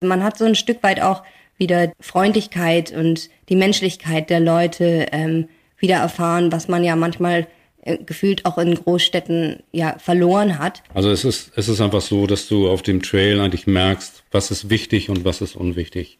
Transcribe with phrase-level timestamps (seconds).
[0.00, 1.22] man hat so ein Stück weit auch
[1.58, 5.48] wieder Freundlichkeit und die Menschlichkeit der Leute ähm,
[5.78, 7.46] wieder erfahren, was man ja manchmal
[7.82, 10.82] äh, gefühlt auch in Großstädten ja verloren hat.
[10.92, 14.50] Also es ist, es ist einfach so, dass du auf dem Trail eigentlich merkst, was
[14.50, 16.18] ist wichtig und was ist unwichtig.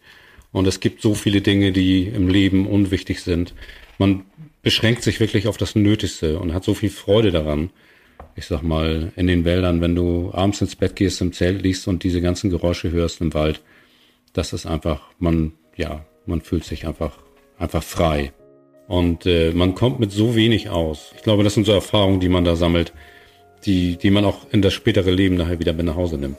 [0.52, 3.52] Und es gibt so viele Dinge, die im Leben unwichtig sind.
[3.98, 4.24] Man
[4.62, 7.70] beschränkt sich wirklich auf das Nötigste und hat so viel Freude daran.
[8.38, 11.88] Ich sag mal, in den Wäldern, wenn du abends ins Bett gehst, im Zelt liegst
[11.88, 13.62] und diese ganzen Geräusche hörst im Wald,
[14.34, 17.16] das ist einfach, man, ja, man fühlt sich einfach,
[17.59, 18.32] einfach frei.
[18.88, 21.12] Und äh, man kommt mit so wenig aus.
[21.16, 22.93] Ich glaube, das sind so Erfahrungen, die man da sammelt,
[23.65, 26.37] die, die man auch in das spätere Leben nachher wieder mit nach Hause nimmt.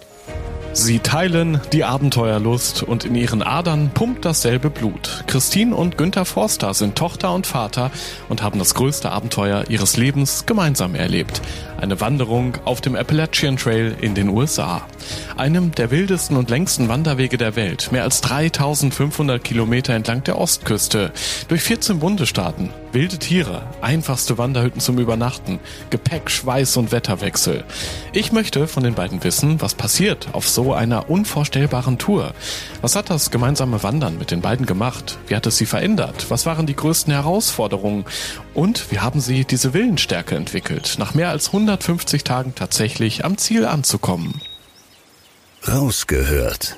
[0.80, 5.24] Sie teilen die Abenteuerlust und in ihren Adern pumpt dasselbe Blut.
[5.26, 7.90] Christine und Günther Forster sind Tochter und Vater
[8.30, 11.42] und haben das größte Abenteuer ihres Lebens gemeinsam erlebt.
[11.82, 14.84] Eine Wanderung auf dem Appalachian Trail in den USA.
[15.36, 17.92] Einem der wildesten und längsten Wanderwege der Welt.
[17.92, 21.12] Mehr als 3500 Kilometer entlang der Ostküste.
[21.48, 22.70] Durch 14 Bundesstaaten.
[22.94, 27.66] Wilde Tiere, einfachste Wanderhütten zum Übernachten, Gepäck, Schweiß und Wetterwechsel.
[28.14, 32.34] Ich möchte von den beiden wissen, was passiert auf so einer unvorstellbaren Tour.
[32.82, 35.18] Was hat das gemeinsame Wandern mit den beiden gemacht?
[35.28, 36.28] Wie hat es sie verändert?
[36.30, 38.06] Was waren die größten Herausforderungen?
[38.54, 43.66] Und wie haben sie diese Willensstärke entwickelt, nach mehr als 150 Tagen tatsächlich am Ziel
[43.66, 44.42] anzukommen?
[45.68, 46.78] Rausgehört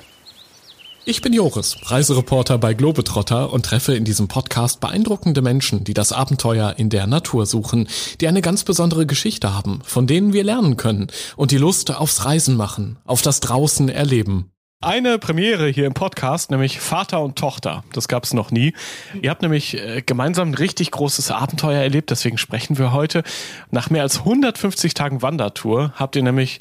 [1.04, 6.12] ich bin Joris, Reisereporter bei Globetrotter und treffe in diesem Podcast beeindruckende Menschen, die das
[6.12, 7.88] Abenteuer in der Natur suchen,
[8.20, 12.24] die eine ganz besondere Geschichte haben, von denen wir lernen können und die Lust aufs
[12.24, 14.50] Reisen machen, auf das Draußen erleben.
[14.82, 17.84] Eine Premiere hier im Podcast, nämlich Vater und Tochter.
[17.92, 18.72] Das gab es noch nie.
[19.20, 23.22] Ihr habt nämlich äh, gemeinsam ein richtig großes Abenteuer erlebt, deswegen sprechen wir heute.
[23.70, 26.60] Nach mehr als 150 Tagen Wandertour habt ihr nämlich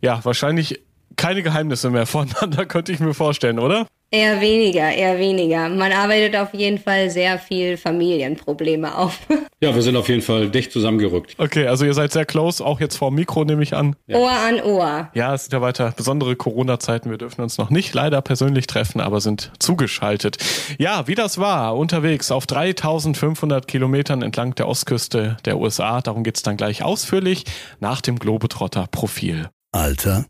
[0.00, 0.80] ja wahrscheinlich
[1.16, 3.86] keine Geheimnisse mehr voneinander, könnte ich mir vorstellen, oder?
[4.12, 5.68] Eher weniger, eher weniger.
[5.68, 9.18] Man arbeitet auf jeden Fall sehr viel Familienprobleme auf.
[9.62, 11.34] Ja, wir sind auf jeden Fall dicht zusammengerückt.
[11.36, 13.94] Okay, also ihr seid sehr close, auch jetzt vor dem Mikro nehme ich an.
[14.06, 14.16] Ja.
[14.16, 15.10] Ohr an Ohr.
[15.12, 17.10] Ja, es sind ja weiter besondere Corona-Zeiten.
[17.10, 20.38] Wir dürfen uns noch nicht leider persönlich treffen, aber sind zugeschaltet.
[20.78, 26.00] Ja, wie das war, unterwegs auf 3500 Kilometern entlang der Ostküste der USA.
[26.00, 27.44] Darum geht's dann gleich ausführlich
[27.80, 29.50] nach dem Globetrotter-Profil.
[29.72, 30.24] Alter?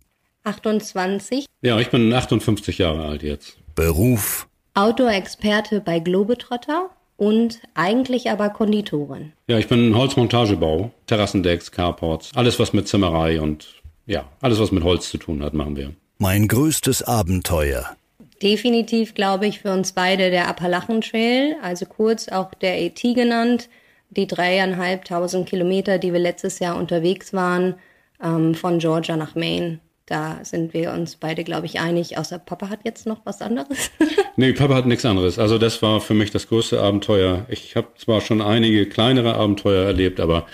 [0.45, 1.47] 28.
[1.63, 3.59] Ja, ich bin 58 Jahre alt jetzt.
[3.75, 4.49] Beruf.
[4.75, 9.33] Outdoor-Experte bei Globetrotter und eigentlich aber Konditorin.
[9.47, 13.69] Ja, ich bin Holzmontagebau, Terrassendecks, Carports, alles was mit Zimmerei und
[14.07, 15.93] ja, alles was mit Holz zu tun hat, machen wir.
[16.19, 17.97] Mein größtes Abenteuer.
[18.43, 23.69] Definitiv, glaube ich, für uns beide der Appalachen Trail, also kurz auch der ET genannt.
[24.09, 27.75] Die dreieinhalbtausend Kilometer, die wir letztes Jahr unterwegs waren,
[28.23, 29.79] ähm, von Georgia nach Maine.
[30.11, 33.93] Da sind wir uns beide, glaube ich, einig, außer Papa hat jetzt noch was anderes.
[34.37, 35.39] nee, Papa hat nichts anderes.
[35.39, 37.47] Also das war für mich das größte Abenteuer.
[37.49, 40.47] Ich habe zwar schon einige kleinere Abenteuer erlebt, aber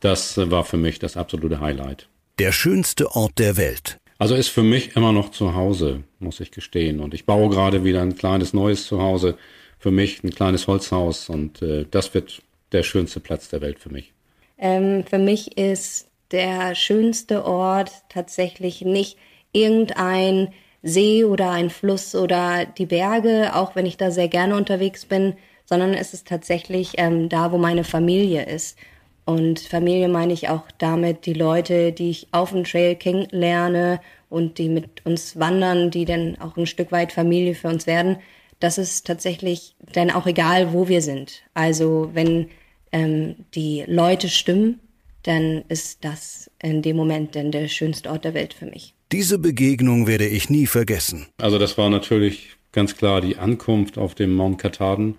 [0.00, 2.06] das war für mich das absolute Highlight.
[2.38, 3.96] Der schönste Ort der Welt.
[4.18, 7.00] Also ist für mich immer noch zu Hause, muss ich gestehen.
[7.00, 9.38] Und ich baue gerade wieder ein kleines neues Zuhause
[9.78, 11.30] für mich, ein kleines Holzhaus.
[11.30, 12.42] Und äh, das wird
[12.72, 14.12] der schönste Platz der Welt für mich.
[14.58, 19.18] Ähm, für mich ist der schönste Ort tatsächlich nicht
[19.52, 20.52] irgendein
[20.82, 25.34] See oder ein Fluss oder die Berge, auch wenn ich da sehr gerne unterwegs bin,
[25.64, 28.78] sondern es ist tatsächlich ähm, da, wo meine Familie ist.
[29.24, 34.00] Und Familie meine ich auch damit die Leute, die ich auf dem Trail kennenlerne
[34.30, 38.16] und die mit uns wandern, die dann auch ein Stück weit Familie für uns werden.
[38.60, 41.42] Das ist tatsächlich dann auch egal, wo wir sind.
[41.52, 42.48] Also wenn
[42.92, 44.80] ähm, die Leute stimmen,
[45.28, 48.94] dann ist das in dem Moment dann der schönste Ort der Welt für mich.
[49.12, 51.26] Diese Begegnung werde ich nie vergessen.
[51.36, 55.16] Also das war natürlich ganz klar die Ankunft auf dem Mount Katahdin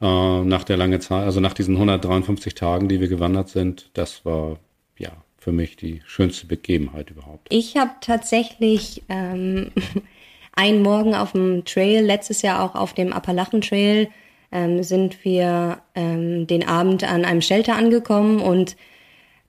[0.00, 3.90] äh, nach der langen Zeit, also nach diesen 153 Tagen, die wir gewandert sind.
[3.92, 4.58] Das war
[4.96, 7.48] ja für mich die schönste Begebenheit überhaupt.
[7.50, 9.70] Ich habe tatsächlich ähm,
[10.54, 14.08] einen Morgen auf dem Trail, letztes Jahr auch auf dem Appalachen Trail,
[14.50, 18.76] ähm, sind wir ähm, den Abend an einem Shelter angekommen und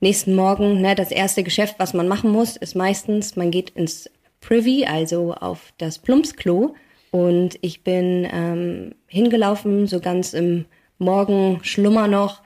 [0.03, 4.09] nächsten Morgen, ne, das erste Geschäft, was man machen muss, ist meistens, man geht ins
[4.41, 6.75] Privy, also auf das Plumpsklo.
[7.09, 10.65] Und ich bin ähm, hingelaufen, so ganz im
[10.99, 12.41] Morgenschlummer noch.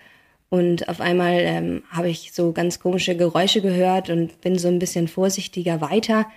[0.49, 4.79] Und auf einmal ähm, habe ich so ganz komische Geräusche gehört und bin so ein
[4.79, 6.27] bisschen vorsichtiger weiter.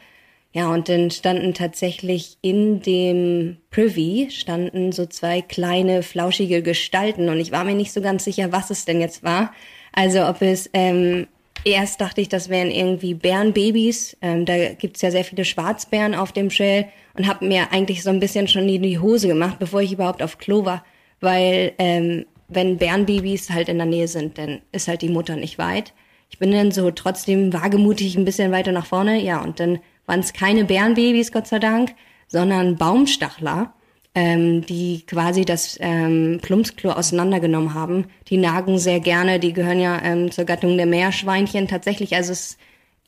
[0.53, 7.39] Ja, und dann standen tatsächlich in dem Privy standen so zwei kleine flauschige Gestalten und
[7.39, 9.53] ich war mir nicht so ganz sicher, was es denn jetzt war.
[9.93, 11.27] Also ob es ähm,
[11.65, 14.17] erst dachte ich, das wären irgendwie Bärenbabys.
[14.23, 18.11] Ähm, da gibt's ja sehr viele Schwarzbären auf dem Trail und habe mir eigentlich so
[18.11, 20.85] ein bisschen schon in die Hose gemacht, bevor ich überhaupt auf Klo war,
[21.21, 25.59] weil ähm, wenn Bärenbabys halt in der Nähe sind, dann ist halt die Mutter nicht
[25.59, 25.93] weit.
[26.31, 30.21] Ich bin dann so trotzdem wagemutig ein bisschen weiter nach vorne, ja, und dann waren
[30.21, 31.95] es keine Bärenbabys, Gott sei Dank,
[32.29, 33.75] sondern Baumstachler,
[34.15, 38.07] ähm, die quasi das ähm, Plumpsklo auseinandergenommen haben.
[38.29, 42.15] Die nagen sehr gerne, die gehören ja ähm, zur Gattung der Meerschweinchen tatsächlich.
[42.17, 42.59] Also es ist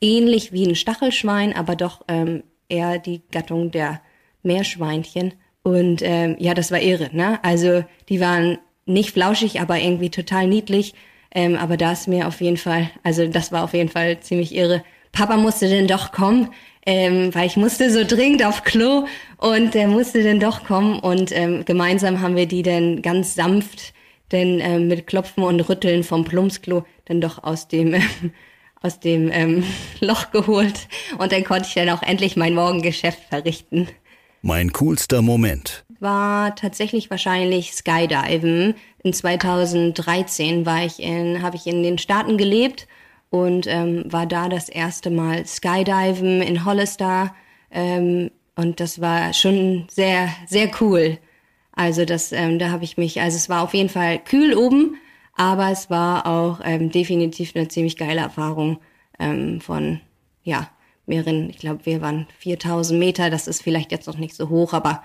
[0.01, 4.01] ähnlich wie ein Stachelschwein, aber doch ähm, eher die Gattung der
[4.43, 5.35] Meerschweinchen.
[5.63, 7.39] Und ähm, ja, das war irre, ne?
[7.45, 10.95] Also die waren nicht flauschig, aber irgendwie total niedlich.
[11.35, 14.55] Ähm, aber da ist mir auf jeden Fall, also das war auf jeden Fall ziemlich
[14.55, 14.85] irre.
[15.13, 16.51] Papa musste denn doch kommen
[16.85, 19.07] ähm, weil ich musste so dringend auf Klo
[19.37, 23.93] und der musste dann doch kommen und ähm, gemeinsam haben wir die dann ganz sanft
[24.33, 27.95] denn ähm, mit Klopfen und Rütteln vom Plumpsklo dann doch aus dem
[28.83, 29.65] aus dem ähm,
[30.01, 30.89] Loch geholt
[31.19, 33.89] und dann konnte ich dann auch endlich mein Morgengeschäft verrichten.
[34.41, 38.75] Mein coolster Moment war tatsächlich wahrscheinlich Skydiven.
[39.05, 42.89] In 2013 war ich in, habe ich in den Staaten gelebt
[43.33, 47.35] und ähm, war da das erste Mal Skydiven in Hollister
[47.71, 51.17] ähm, und das war schon sehr sehr cool.
[51.73, 54.97] Also das ähm, da habe ich mich also es war auf jeden Fall kühl oben,
[55.35, 58.81] aber es war auch ähm, definitiv eine ziemlich geile Erfahrung
[59.19, 60.03] ähm, von
[60.43, 60.69] ja
[61.07, 61.49] mehreren.
[61.49, 63.31] Ich glaube wir waren 4000 Meter.
[63.31, 65.03] Das ist vielleicht jetzt noch nicht so hoch, aber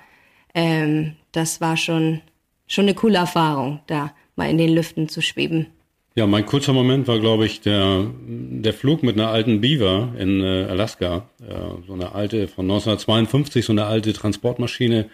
[0.53, 2.19] ähm, das war schon
[2.67, 5.67] schon eine coole Erfahrung, da mal in den Lüften zu schweben.
[6.17, 10.41] Ja, mein kurzer Moment war, glaube ich, der, der Flug mit einer alten Beaver in
[10.41, 11.29] äh, Alaska.
[11.47, 11.53] Äh,
[11.85, 15.11] so eine alte, von 1952, so eine alte Transportmaschine.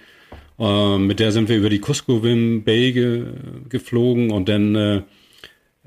[0.58, 3.26] Äh, mit der sind wir über die Kuskokwim Bay ge,
[3.68, 5.02] geflogen und dann äh,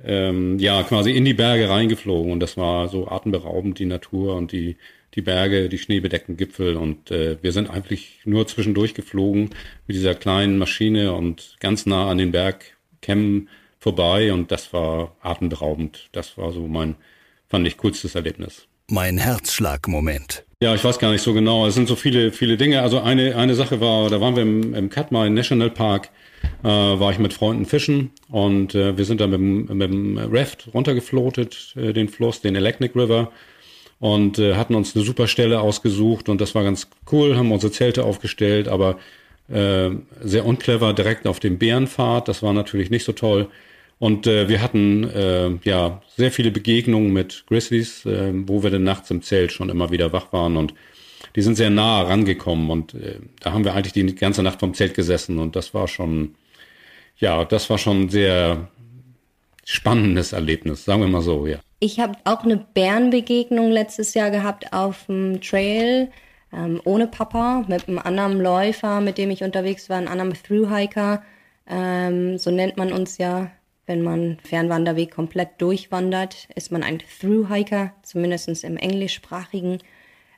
[0.05, 2.31] ähm, ja quasi in die Berge reingeflogen.
[2.31, 4.77] Und das war so atemberaubend, die Natur und die,
[5.15, 6.77] die Berge, die schneebedeckten Gipfel.
[6.77, 9.49] Und äh, wir sind eigentlich nur zwischendurch geflogen
[9.87, 13.49] mit dieser kleinen Maschine und ganz nah an den Bergkämmen
[13.87, 16.09] vorbei und das war atemberaubend.
[16.11, 16.97] Das war so mein,
[17.47, 18.67] fand ich, coolstes Erlebnis.
[18.89, 20.45] Mein Herzschlagmoment.
[20.61, 21.69] Ja, ich weiß gar nicht so genau.
[21.69, 22.83] Es sind so viele, viele Dinge.
[22.83, 26.09] Also eine, eine Sache war, da waren wir im, im Katmai National Park,
[26.65, 30.69] äh, war ich mit Freunden fischen und äh, wir sind da mit, mit dem Raft
[30.75, 33.31] runtergeflotet, äh, den Fluss, den Electric River
[34.01, 37.71] und äh, hatten uns eine super Stelle ausgesucht und das war ganz cool, haben unsere
[37.71, 38.99] Zelte aufgestellt, aber
[39.49, 39.91] äh,
[40.23, 42.27] sehr unclever direkt auf dem Bärenpfad.
[42.27, 43.49] Das war natürlich nicht so toll.
[43.99, 48.85] Und äh, wir hatten äh, ja sehr viele Begegnungen mit Grizzlies, äh, wo wir dann
[48.85, 50.75] nachts im Zelt schon immer wieder wach waren und
[51.35, 54.75] die sind sehr nah rangekommen und äh, da haben wir eigentlich die ganze Nacht vom
[54.75, 56.35] Zelt gesessen und das war schon,
[57.19, 58.69] ja, das war schon ein sehr
[59.65, 61.59] spannendes Erlebnis, sagen wir mal so, ja.
[61.81, 66.11] Ich habe auch eine Bärenbegegnung letztes Jahr gehabt auf dem Trail
[66.53, 71.23] ähm, ohne Papa, mit einem anderen Läufer, mit dem ich unterwegs war, einem anderen Thru-Hiker.
[71.69, 73.51] Ähm, so nennt man uns ja
[73.87, 79.79] wenn man Fernwanderweg komplett durchwandert, ist man ein Through-Hiker, zumindest im englischsprachigen.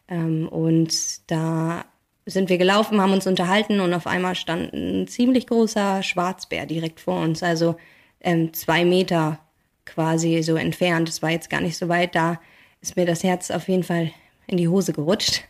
[0.09, 1.85] Ähm, und da
[2.27, 7.01] sind wir gelaufen, haben uns unterhalten und auf einmal stand ein ziemlich großer Schwarzbär direkt
[7.01, 7.77] vor uns, also
[8.21, 9.39] ähm, zwei Meter
[9.87, 11.09] quasi so entfernt.
[11.09, 12.39] Es war jetzt gar nicht so weit, da
[12.83, 14.11] ist mir das Herz auf jeden Fall
[14.47, 15.45] in die Hose gerutscht.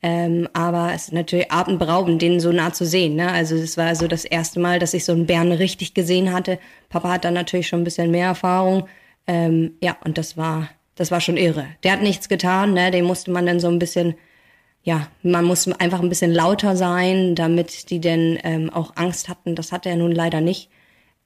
[0.00, 3.16] Ähm, aber es ist natürlich atemberaubend, den so nah zu sehen.
[3.16, 3.30] Ne?
[3.32, 6.58] Also es war so das erste Mal, dass ich so einen Bären richtig gesehen hatte.
[6.88, 8.88] Papa hat dann natürlich schon ein bisschen mehr Erfahrung.
[9.26, 11.66] Ähm, ja, und das war, das war schon irre.
[11.82, 12.90] Der hat nichts getan, ne?
[12.90, 14.14] Den musste man dann so ein bisschen,
[14.82, 19.56] ja, man muss einfach ein bisschen lauter sein, damit die denn ähm, auch Angst hatten.
[19.56, 20.70] Das hatte er nun leider nicht.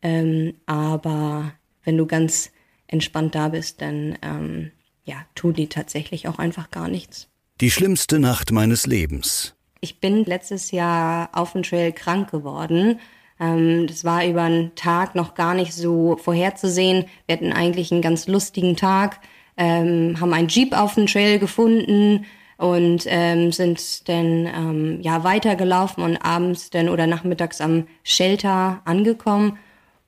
[0.00, 1.52] Ähm, aber
[1.84, 2.50] wenn du ganz
[2.86, 4.72] entspannt da bist, dann ähm,
[5.04, 7.31] ja, tun die tatsächlich auch einfach gar nichts.
[7.62, 9.54] Die schlimmste Nacht meines Lebens.
[9.80, 12.98] Ich bin letztes Jahr auf dem Trail krank geworden.
[13.38, 17.04] Ähm, das war über einen Tag noch gar nicht so vorherzusehen.
[17.26, 19.20] Wir hatten eigentlich einen ganz lustigen Tag,
[19.56, 22.26] ähm, haben einen Jeep auf dem Trail gefunden
[22.58, 29.56] und ähm, sind dann ja weitergelaufen und abends dann oder nachmittags am Shelter angekommen.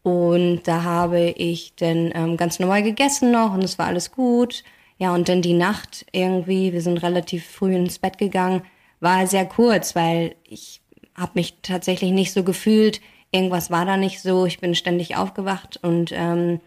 [0.03, 4.65] Und da habe ich dann ähm, ganz normal gegessen noch und es war alles gut
[5.05, 8.63] Ja, und dann die Nacht irgendwie, wir sind relativ früh ins Bett gegangen,
[9.01, 10.81] war sehr kurz, weil ich
[11.15, 13.03] habe mich tatsächlich nicht so gefühlt.
[13.31, 14.47] Irgendwas war da nicht so.
[14.47, 16.59] Ich bin ständig aufgewacht und ähm,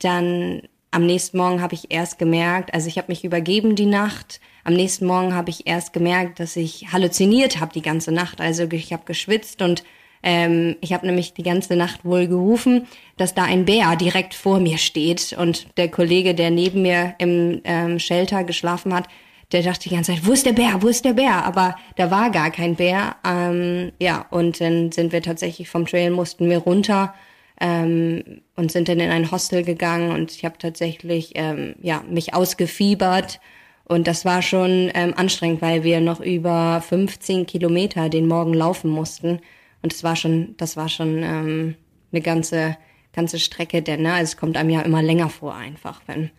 [0.00, 4.40] dann am nächsten Morgen habe ich erst gemerkt, also ich habe mich übergeben die Nacht.
[4.64, 8.40] Am nächsten Morgen habe ich erst gemerkt, dass ich halluziniert habe die ganze Nacht.
[8.40, 9.84] Also ich habe geschwitzt und
[10.28, 14.60] ähm, ich habe nämlich die ganze Nacht wohl gerufen, dass da ein Bär direkt vor
[14.60, 15.34] mir steht.
[15.38, 19.08] Und der Kollege, der neben mir im ähm, Shelter geschlafen hat,
[19.52, 21.46] der dachte die ganze Zeit, wo ist der Bär, wo ist der Bär?
[21.46, 23.16] Aber da war gar kein Bär.
[23.26, 27.14] Ähm, ja, und dann sind wir tatsächlich vom Trail, mussten wir runter
[27.58, 32.34] ähm, und sind dann in ein Hostel gegangen und ich habe tatsächlich ähm, ja, mich
[32.34, 33.40] ausgefiebert.
[33.84, 38.90] Und das war schon ähm, anstrengend, weil wir noch über 15 Kilometer den Morgen laufen
[38.90, 39.40] mussten.
[39.82, 41.74] Und das war schon, das war schon ähm,
[42.12, 42.76] eine ganze,
[43.12, 46.30] ganze Strecke, denn ne, also es kommt einem ja immer länger vor einfach, wenn,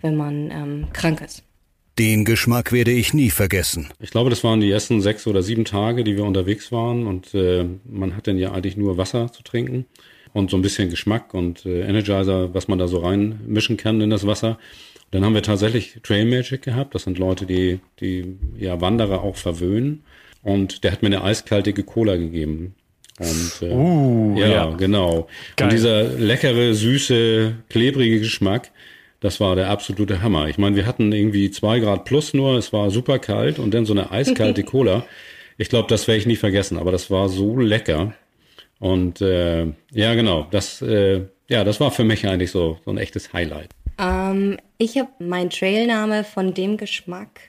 [0.00, 1.42] wenn man ähm, krank ist.
[1.98, 3.88] Den Geschmack werde ich nie vergessen.
[4.00, 7.34] Ich glaube, das waren die ersten sechs oder sieben Tage, die wir unterwegs waren und
[7.34, 9.86] äh, man hat dann ja eigentlich nur Wasser zu trinken
[10.32, 14.10] und so ein bisschen Geschmack und äh, Energizer, was man da so reinmischen kann in
[14.10, 14.58] das Wasser.
[15.10, 16.94] Dann haben wir tatsächlich Trail Magic gehabt.
[16.94, 20.04] Das sind Leute, die, die ja Wanderer auch verwöhnen.
[20.42, 22.74] Und der hat mir eine eiskalte Cola gegeben.
[23.20, 25.28] Und äh, uh, ja, ja, genau.
[25.56, 25.66] Geil.
[25.66, 28.70] Und dieser leckere, süße, klebrige Geschmack,
[29.20, 30.48] das war der absolute Hammer.
[30.48, 33.84] Ich meine, wir hatten irgendwie zwei Grad plus nur, es war super kalt und dann
[33.84, 35.04] so eine eiskalte Cola.
[35.58, 38.14] Ich glaube, das werde ich nie vergessen, aber das war so lecker.
[38.78, 42.96] Und äh, ja, genau, das, äh, ja, das war für mich eigentlich so, so ein
[42.96, 43.68] echtes Highlight.
[43.98, 47.40] Ähm, ich habe meinen Trailname von dem Geschmack,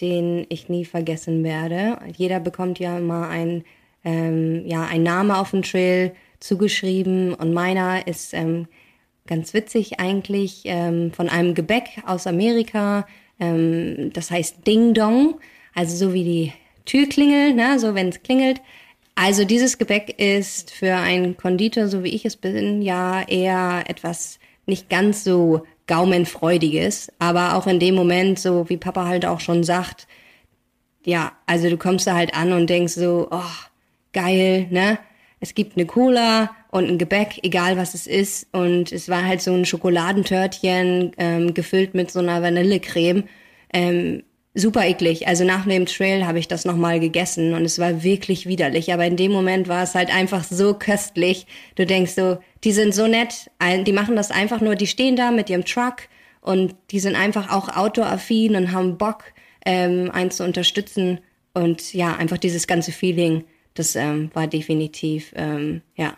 [0.00, 1.98] den ich nie vergessen werde.
[2.16, 3.64] Jeder bekommt ja immer ein,
[4.04, 8.66] ähm, ja, ein Name auf dem Trail zugeschrieben und meiner ist ähm,
[9.26, 13.06] ganz witzig eigentlich ähm, von einem Gebäck aus Amerika.
[13.38, 15.38] Ähm, das heißt Ding Dong,
[15.74, 16.52] also so wie die
[16.84, 18.60] Türklingel, ne, so wenn es klingelt.
[19.14, 24.38] Also dieses Gebäck ist für einen Konditor, so wie ich es bin, ja eher etwas
[24.66, 29.64] nicht ganz so gaumenfreudiges, aber auch in dem Moment, so wie Papa halt auch schon
[29.64, 30.06] sagt,
[31.04, 33.69] ja, also du kommst da halt an und denkst so, oh,
[34.12, 34.98] geil, ne?
[35.40, 38.46] Es gibt eine Cola und ein Gebäck, egal was es ist.
[38.52, 43.24] Und es war halt so ein Schokoladentörtchen ähm, gefüllt mit so einer Vanillecreme.
[43.72, 44.22] Ähm,
[44.54, 45.26] super eklig.
[45.26, 48.92] Also nach dem Trail habe ich das nochmal gegessen und es war wirklich widerlich.
[48.92, 51.46] Aber in dem Moment war es halt einfach so köstlich.
[51.76, 53.50] Du denkst so, die sind so nett,
[53.86, 56.08] die machen das einfach nur, die stehen da mit ihrem Truck
[56.40, 59.24] und die sind einfach auch outdoor-affin und haben Bock,
[59.64, 61.20] ähm, einen zu unterstützen.
[61.54, 66.16] Und ja, einfach dieses ganze Feeling, das ähm, war definitiv, ähm, ja,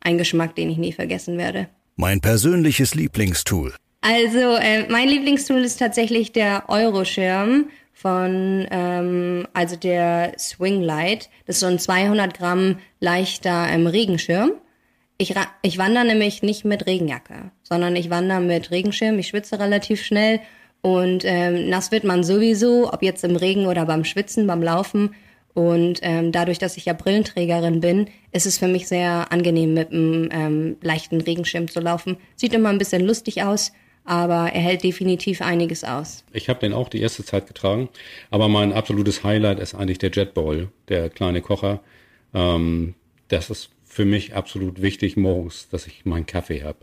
[0.00, 1.68] ein Geschmack, den ich nie vergessen werde.
[1.96, 3.74] Mein persönliches Lieblingstool.
[4.02, 11.28] Also, äh, mein Lieblingstool ist tatsächlich der Euroschirm von, ähm, also der Swinglight.
[11.46, 14.52] Das ist so ein 200 Gramm leichter ähm, Regenschirm.
[15.18, 19.18] Ich, ich wandere nämlich nicht mit Regenjacke, sondern ich wandere mit Regenschirm.
[19.18, 20.40] Ich schwitze relativ schnell
[20.82, 25.14] und ähm, nass wird man sowieso, ob jetzt im Regen oder beim Schwitzen, beim Laufen.
[25.56, 29.90] Und ähm, dadurch, dass ich ja Brillenträgerin bin, ist es für mich sehr angenehm, mit
[29.90, 32.18] einem ähm, leichten Regenschirm zu laufen.
[32.34, 33.72] Sieht immer ein bisschen lustig aus,
[34.04, 36.24] aber er hält definitiv einiges aus.
[36.34, 37.88] Ich habe den auch die erste Zeit getragen,
[38.30, 41.80] aber mein absolutes Highlight ist eigentlich der Jetbowl, der kleine Kocher.
[42.34, 42.92] Ähm,
[43.28, 46.80] das ist für mich absolut wichtig morgens, dass ich meinen Kaffee habe.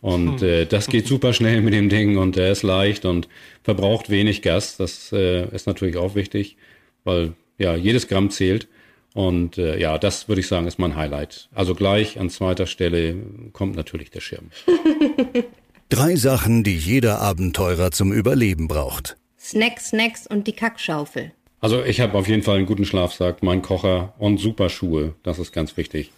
[0.00, 0.48] Und hm.
[0.48, 3.26] äh, das geht super schnell mit dem Ding und er ist leicht und
[3.64, 4.76] verbraucht wenig Gas.
[4.76, 6.56] Das äh, ist natürlich auch wichtig,
[7.02, 8.68] weil ja jedes Gramm zählt.
[9.14, 11.48] Und äh, ja, das würde ich sagen, ist mein Highlight.
[11.54, 13.16] Also gleich an zweiter Stelle
[13.52, 14.50] kommt natürlich der Schirm.
[15.90, 19.16] Drei Sachen, die jeder Abenteurer zum Überleben braucht.
[19.38, 21.32] Snacks, Snacks und die Kackschaufel.
[21.60, 25.14] Also ich habe auf jeden Fall einen guten Schlafsack, meinen Kocher und super Schuhe.
[25.22, 26.10] Das ist ganz wichtig.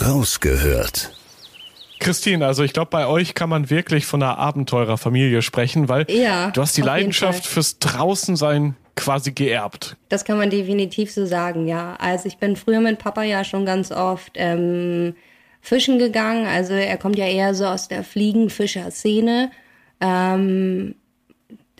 [0.00, 1.12] Rausgehört.
[1.98, 6.50] Christine, also ich glaube, bei euch kann man wirklich von einer Abenteurerfamilie sprechen, weil ja,
[6.50, 9.96] du hast die Leidenschaft fürs Draußensein quasi geerbt.
[10.08, 11.96] Das kann man definitiv so sagen, ja.
[11.98, 15.14] Also ich bin früher mit Papa ja schon ganz oft ähm,
[15.60, 16.46] fischen gegangen.
[16.46, 19.50] Also er kommt ja eher so aus der Fliegenfischer-Szene.
[20.00, 20.94] Ähm,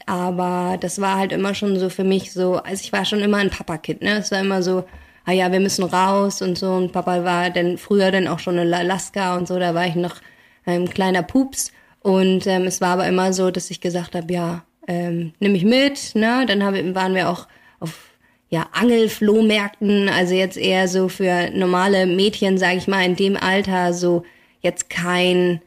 [0.06, 3.38] aber das war halt immer schon so für mich so, also ich war schon immer
[3.38, 4.18] ein Papa-Kind, ne?
[4.18, 4.84] Es war immer so,
[5.24, 6.72] ah ja, wir müssen raus und so.
[6.72, 9.94] Und Papa war dann früher dann auch schon in Alaska und so, da war ich
[9.94, 10.16] noch
[10.64, 11.72] ein kleiner Pups.
[12.00, 15.64] Und ähm, es war aber immer so, dass ich gesagt habe, ja, ähm, nimm mich
[15.64, 16.44] mit, ne?
[16.46, 17.46] Dann hab, waren wir auch
[17.80, 18.12] auf
[18.48, 23.94] ja, Angelflohmärkten, also jetzt eher so für normale Mädchen, sage ich mal, in dem Alter
[23.94, 24.24] so
[24.60, 25.60] jetzt kein,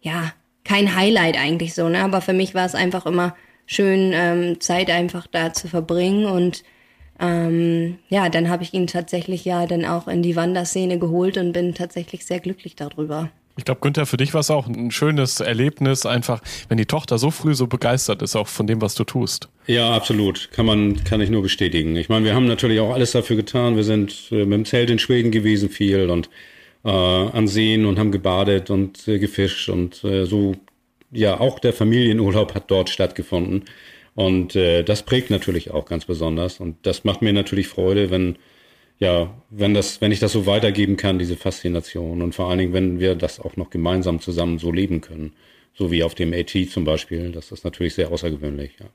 [0.00, 0.32] ja,
[0.64, 2.02] kein Highlight eigentlich so, ne?
[2.02, 3.36] Aber für mich war es einfach immer
[3.66, 6.64] schön ähm, Zeit einfach da zu verbringen und
[7.20, 11.52] ähm, ja, dann habe ich ihn tatsächlich ja dann auch in die Wanderszene geholt und
[11.52, 13.30] bin tatsächlich sehr glücklich darüber.
[13.56, 17.18] Ich glaube, Günther, für dich war es auch ein schönes Erlebnis, einfach, wenn die Tochter
[17.18, 19.48] so früh so begeistert ist, auch von dem, was du tust.
[19.66, 20.50] Ja, absolut.
[20.52, 21.94] Kann man, kann ich nur bestätigen.
[21.96, 23.76] Ich meine, wir haben natürlich auch alles dafür getan.
[23.76, 26.30] Wir sind äh, mit dem Zelt in Schweden gewesen viel und
[26.84, 30.54] äh, an Seen und haben gebadet und äh, gefischt und äh, so,
[31.10, 33.64] ja, auch der Familienurlaub hat dort stattgefunden.
[34.14, 36.58] Und äh, das prägt natürlich auch ganz besonders.
[36.58, 38.36] Und das macht mir natürlich Freude, wenn,
[39.02, 42.22] ja, wenn das, wenn ich das so weitergeben kann, diese Faszination.
[42.22, 45.32] Und vor allen Dingen, wenn wir das auch noch gemeinsam zusammen so leben können.
[45.74, 47.32] So wie auf dem AT zum Beispiel.
[47.32, 48.86] Das ist natürlich sehr außergewöhnlich, ja.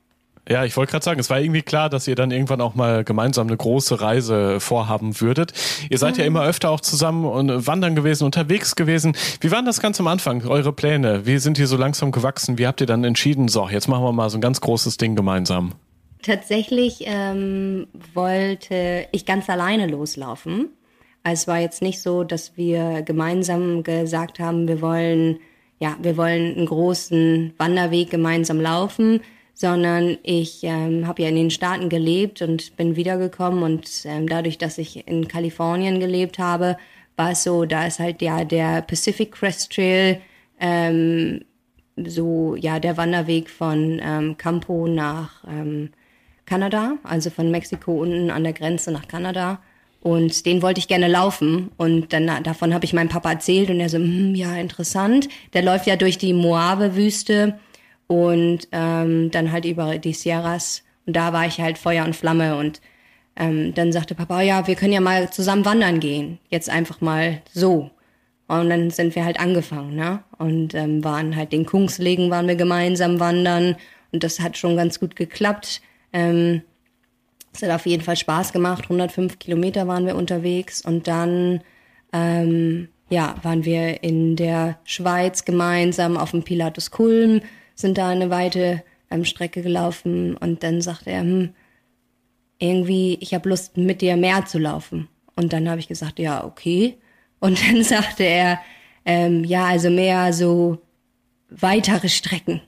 [0.48, 3.04] Ja, ich wollte gerade sagen, es war irgendwie klar, dass ihr dann irgendwann auch mal
[3.04, 5.52] gemeinsam eine große Reise vorhaben würdet.
[5.90, 6.20] Ihr seid mhm.
[6.20, 9.14] ja immer öfter auch zusammen und wandern gewesen, unterwegs gewesen.
[9.42, 11.26] Wie waren das ganz am Anfang, eure Pläne?
[11.26, 12.56] Wie sind die so langsam gewachsen?
[12.56, 15.16] Wie habt ihr dann entschieden, so, jetzt machen wir mal so ein ganz großes Ding
[15.16, 15.74] gemeinsam?
[16.22, 20.70] Tatsächlich ähm, wollte ich ganz alleine loslaufen.
[21.22, 25.40] Also es war jetzt nicht so, dass wir gemeinsam gesagt haben, wir wollen,
[25.78, 29.20] ja, wir wollen einen großen Wanderweg gemeinsam laufen,
[29.54, 34.56] sondern ich ähm, habe ja in den Staaten gelebt und bin wiedergekommen und ähm, dadurch,
[34.58, 36.76] dass ich in Kalifornien gelebt habe,
[37.16, 40.20] war es so, da ist halt ja der Pacific Crest Trail,
[40.60, 41.44] ähm,
[41.96, 45.90] so ja der Wanderweg von ähm, Campo nach ähm,
[46.48, 49.60] Kanada, also von Mexiko unten an der Grenze nach Kanada.
[50.00, 51.70] Und den wollte ich gerne laufen.
[51.76, 55.28] Und dann davon habe ich meinem Papa erzählt und er so, hm, ja, interessant.
[55.52, 57.58] Der läuft ja durch die Moave-Wüste
[58.06, 60.82] und ähm, dann halt über die Sierras.
[61.06, 62.80] Und da war ich halt Feuer und Flamme und
[63.36, 66.38] ähm, dann sagte Papa, oh ja, wir können ja mal zusammen wandern gehen.
[66.50, 67.90] Jetzt einfach mal so.
[68.48, 70.24] Und dann sind wir halt angefangen, ne?
[70.38, 73.76] Und ähm, waren halt den Kungslegen waren wir gemeinsam wandern
[74.12, 75.82] und das hat schon ganz gut geklappt.
[76.12, 76.62] Ähm,
[77.52, 78.84] es hat auf jeden Fall Spaß gemacht.
[78.84, 81.60] 105 Kilometer waren wir unterwegs und dann
[82.12, 87.40] ähm, ja waren wir in der Schweiz gemeinsam auf dem Pilatus Kulm
[87.78, 91.54] sind da eine weite ähm, Strecke gelaufen und dann sagte er, hm,
[92.58, 95.08] irgendwie, ich habe Lust, mit dir mehr zu laufen.
[95.36, 96.98] Und dann habe ich gesagt, ja, okay.
[97.38, 98.60] Und dann sagte er,
[99.04, 100.78] ähm, ja, also mehr so
[101.48, 102.60] weitere Strecken.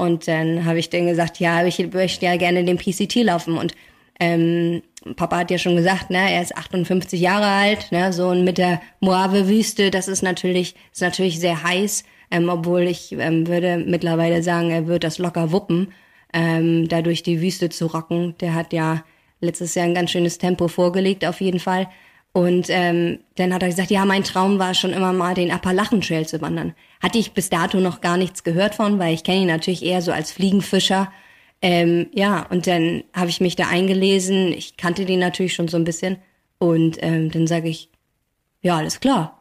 [0.00, 3.58] Und dann habe ich dann gesagt, ja, ich möchte ja gerne den PCT laufen.
[3.58, 3.74] Und
[4.18, 4.82] ähm,
[5.16, 8.58] Papa hat ja schon gesagt, ne, er ist 58 Jahre alt, ne, so und mit
[8.58, 14.42] der Moave-Wüste, das ist natürlich, ist natürlich sehr heiß ähm, obwohl ich ähm, würde mittlerweile
[14.42, 15.92] sagen, er wird das locker wuppen,
[16.32, 18.36] ähm, da durch die Wüste zu rocken.
[18.40, 19.04] Der hat ja
[19.40, 21.88] letztes Jahr ein ganz schönes Tempo vorgelegt, auf jeden Fall.
[22.32, 26.00] Und ähm, dann hat er gesagt, ja, mein Traum war schon immer mal, den Appalachen
[26.00, 26.74] Trail zu wandern.
[27.00, 30.02] Hatte ich bis dato noch gar nichts gehört von, weil ich kenne ihn natürlich eher
[30.02, 31.10] so als Fliegenfischer.
[31.62, 34.52] Ähm, ja, und dann habe ich mich da eingelesen.
[34.52, 36.18] Ich kannte den natürlich schon so ein bisschen.
[36.58, 37.90] Und ähm, dann sage ich,
[38.62, 39.40] ja, alles klar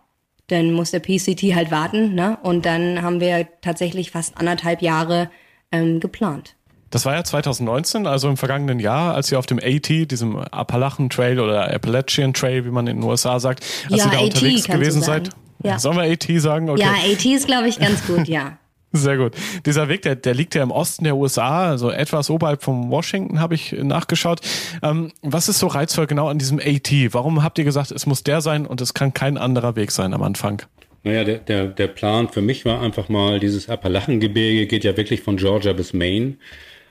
[0.52, 2.38] dann muss der PCT halt warten, ne?
[2.44, 5.30] Und dann haben wir tatsächlich fast anderthalb Jahre
[5.72, 6.56] ähm, geplant.
[6.90, 11.12] Das war ja 2019, also im vergangenen Jahr, als ihr auf dem AT, diesem Appalachen
[11.12, 14.24] Trail oder Appalachian Trail, wie man in den USA sagt, als ja, ihr da AT
[14.24, 15.30] unterwegs gewesen seid.
[15.64, 15.80] Ja.
[15.80, 16.70] Sollen wir AT sagen?
[16.70, 16.82] Okay.
[16.82, 18.58] Ja, AT ist, glaube ich, ganz gut, ja.
[18.92, 19.34] Sehr gut.
[19.66, 23.40] Dieser Weg, der, der liegt ja im Osten der USA, also etwas oberhalb von Washington,
[23.40, 24.40] habe ich nachgeschaut.
[24.82, 26.92] Ähm, was ist so reizvoll genau an diesem AT?
[27.12, 30.14] Warum habt ihr gesagt, es muss der sein und es kann kein anderer Weg sein
[30.14, 30.64] am Anfang?
[31.04, 35.22] Naja, der, der, der Plan für mich war einfach mal, dieses Appalachengebirge geht ja wirklich
[35.22, 36.38] von Georgia bis Maine.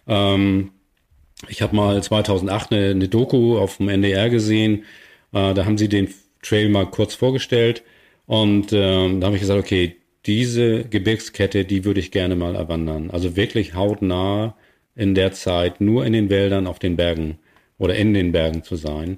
[0.06, 0.70] Ähm,
[1.48, 4.84] ich habe mal 2008 eine, eine, Doku auf dem NDR gesehen.
[5.32, 7.82] Äh, da haben sie den Trail mal kurz vorgestellt.
[8.28, 13.10] Und ähm, da habe ich gesagt, okay, diese Gebirgskette, die würde ich gerne mal erwandern.
[13.10, 14.54] Also wirklich hautnah
[14.94, 17.38] in der Zeit nur in den Wäldern, auf den Bergen
[17.78, 19.16] oder in den Bergen zu sein.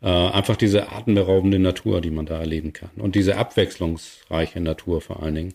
[0.00, 2.90] Äh, einfach diese atemberaubende Natur, die man da erleben kann.
[2.98, 5.54] Und diese abwechslungsreiche Natur vor allen Dingen.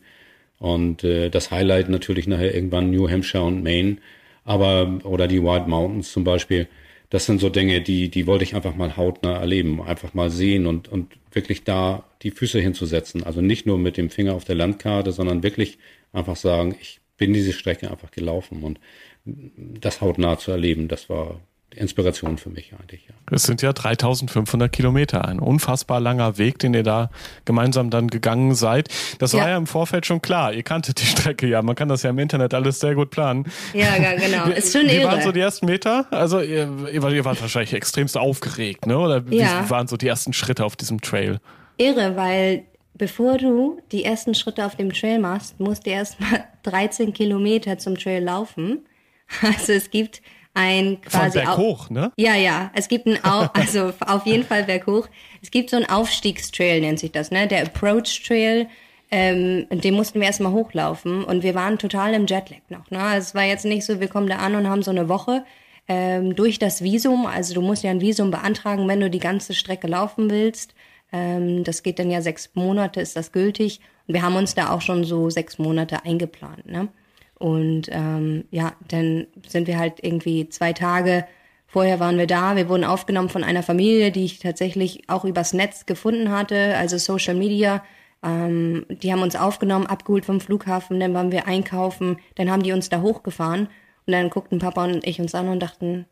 [0.60, 4.00] Und äh, das Highlight natürlich nachher irgendwann New Hampshire und Maine,
[4.44, 6.68] aber oder die White Mountains zum Beispiel
[7.10, 10.66] das sind so Dinge, die, die wollte ich einfach mal hautnah erleben, einfach mal sehen
[10.66, 13.24] und, und wirklich da die Füße hinzusetzen.
[13.24, 15.78] Also nicht nur mit dem Finger auf der Landkarte, sondern wirklich
[16.12, 18.80] einfach sagen, ich bin diese Strecke einfach gelaufen und
[19.26, 21.40] das hautnah zu erleben, das war
[21.78, 23.06] Inspiration für mich eigentlich.
[23.08, 23.16] Ja.
[23.32, 27.10] Es sind ja 3500 Kilometer, ein unfassbar langer Weg, den ihr da
[27.46, 28.90] gemeinsam dann gegangen seid.
[29.20, 29.40] Das ja.
[29.40, 30.54] war ja im Vorfeld schon klar.
[30.54, 31.62] Ihr kanntet die Strecke ja.
[31.62, 33.46] Man kann das ja im Internet alles sehr gut planen.
[33.74, 34.48] Ja, genau.
[34.48, 35.06] Ist schon Wie irre.
[35.06, 36.08] waren so die ersten Meter?
[36.12, 38.98] Also ihr, ihr wart wahrscheinlich extremst aufgeregt, ne?
[38.98, 39.70] Oder wie ja.
[39.70, 41.40] waren so die ersten Schritte auf diesem Trail?
[41.78, 42.64] Irre, weil
[42.94, 47.78] bevor du die ersten Schritte auf dem Trail machst, musst du erst mal 13 Kilometer
[47.78, 48.80] zum Trail laufen
[49.42, 50.22] Also es gibt
[50.58, 52.12] ein quasi Von Berg hoch, ne?
[52.18, 52.72] Ja, ja.
[52.74, 55.08] Es gibt ein Au also auf jeden Fall Berg hoch.
[55.42, 57.48] Es gibt so einen Aufstiegstrail, nennt sich das, ne?
[57.48, 58.68] Der Approach Trail.
[59.10, 62.92] Ähm, den mussten wir erstmal hochlaufen und wir waren total im Jetlag noch.
[62.92, 63.00] Ne?
[63.16, 65.46] Es war jetzt nicht so, wir kommen da an und haben so eine Woche
[65.88, 67.26] ähm, durch das Visum.
[67.26, 70.74] Also du musst ja ein Visum beantragen, wenn du die ganze Strecke laufen willst.
[71.14, 73.80] Ähm, das geht dann ja sechs Monate, ist das gültig.
[74.08, 76.66] Und wir haben uns da auch schon so sechs Monate eingeplant.
[76.66, 76.90] Ne?
[77.38, 81.26] Und ähm, ja, dann sind wir halt irgendwie zwei Tage
[81.68, 82.56] vorher waren wir da.
[82.56, 86.98] Wir wurden aufgenommen von einer Familie, die ich tatsächlich auch übers Netz gefunden hatte, also
[86.98, 87.84] Social Media.
[88.24, 92.72] Ähm, die haben uns aufgenommen, abgeholt vom Flughafen, dann waren wir einkaufen, dann haben die
[92.72, 93.68] uns da hochgefahren
[94.08, 96.06] und dann guckten Papa und ich uns an und dachten,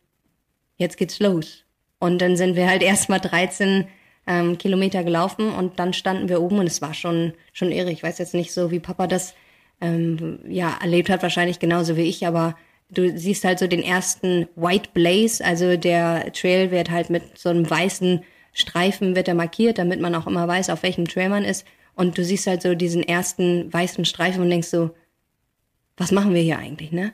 [0.78, 1.64] jetzt geht's los.
[1.98, 3.88] Und dann sind wir halt erst mal 13
[4.28, 7.92] ähm, Kilometer gelaufen und dann standen wir oben und es war schon, schon irre.
[7.92, 9.34] Ich weiß jetzt nicht so, wie Papa das
[9.82, 12.56] ähm, ja, erlebt hat, wahrscheinlich genauso wie ich, aber
[12.90, 17.50] du siehst halt so den ersten White Blaze, also der Trail wird halt mit so
[17.50, 18.22] einem weißen
[18.56, 21.66] Streifen wird er markiert, damit man auch immer weiß, auf welchem Trail man ist.
[21.94, 24.92] Und du siehst halt so diesen ersten weißen Streifen und denkst so,
[25.98, 27.14] was machen wir hier eigentlich, ne?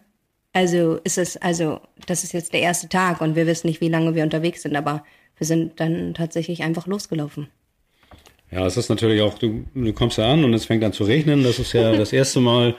[0.54, 3.89] Also ist es, also das ist jetzt der erste Tag und wir wissen nicht, wie
[3.89, 5.04] lange wir unterwegs sind, aber
[5.38, 7.47] wir sind dann tatsächlich einfach losgelaufen.
[8.51, 11.05] Ja, es ist natürlich auch, du, du kommst da an und es fängt an zu
[11.05, 11.43] regnen.
[11.43, 12.75] Das ist ja das erste Mal,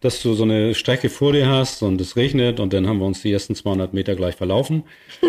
[0.00, 3.06] dass du so eine Strecke vor dir hast und es regnet und dann haben wir
[3.06, 4.82] uns die ersten 200 Meter gleich verlaufen.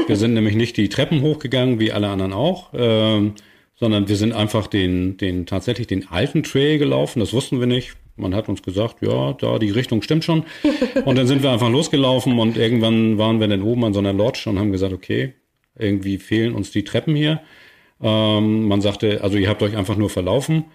[0.08, 3.36] Wir sind nämlich nicht die Treppen hochgegangen, wie alle anderen auch, ähm,
[3.76, 7.20] sondern wir sind einfach den, den, tatsächlich den alten Trail gelaufen.
[7.20, 7.96] Das wussten wir nicht.
[8.16, 10.44] Man hat uns gesagt, ja, da die Richtung stimmt schon.
[11.06, 14.14] Und dann sind wir einfach losgelaufen und irgendwann waren wir dann oben an so einer
[14.14, 15.34] Lodge und haben gesagt, okay,
[15.78, 17.42] irgendwie fehlen uns die Treppen hier.
[18.04, 20.66] Ähm, man sagte, also ihr habt euch einfach nur verlaufen.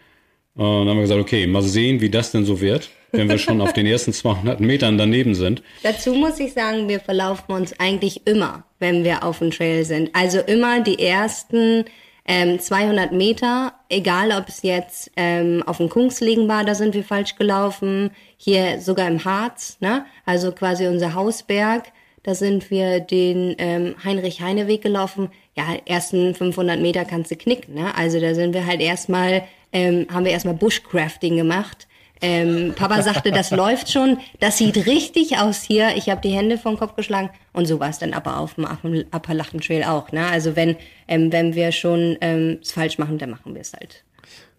[0.57, 3.39] Äh, dann haben wir gesagt, okay, mal sehen, wie das denn so wird, wenn wir
[3.39, 5.63] schon auf den ersten 200 Metern daneben sind.
[5.83, 10.11] Dazu muss ich sagen, wir verlaufen uns eigentlich immer, wenn wir auf dem Trail sind.
[10.15, 11.85] Also immer die ersten
[12.27, 17.05] ähm, 200 Meter, egal ob es jetzt ähm, auf dem Kungslegen war, da sind wir
[17.05, 20.05] falsch gelaufen, hier sogar im Harz, ne?
[20.27, 21.85] also quasi unser Hausberg,
[22.23, 25.31] da sind wir den ähm, Heinrich-Heine-Weg gelaufen.
[25.59, 27.75] Ja, ersten 500 Meter kannst du knicken.
[27.75, 27.93] Ne?
[27.97, 29.43] Also da sind wir halt erstmal,
[29.73, 31.89] ähm, haben wir erstmal Bushcrafting gemacht.
[32.21, 35.97] Ähm, Papa sagte, das läuft schon, das sieht richtig aus hier.
[35.97, 38.67] Ich habe die Hände vom Kopf geschlagen und so war es dann aber auf dem
[39.11, 40.13] Appalachen Trail auch.
[40.13, 40.25] Ne?
[40.29, 40.77] Also wenn,
[41.09, 44.05] ähm, wenn wir schon ähm, es falsch machen, dann machen wir es halt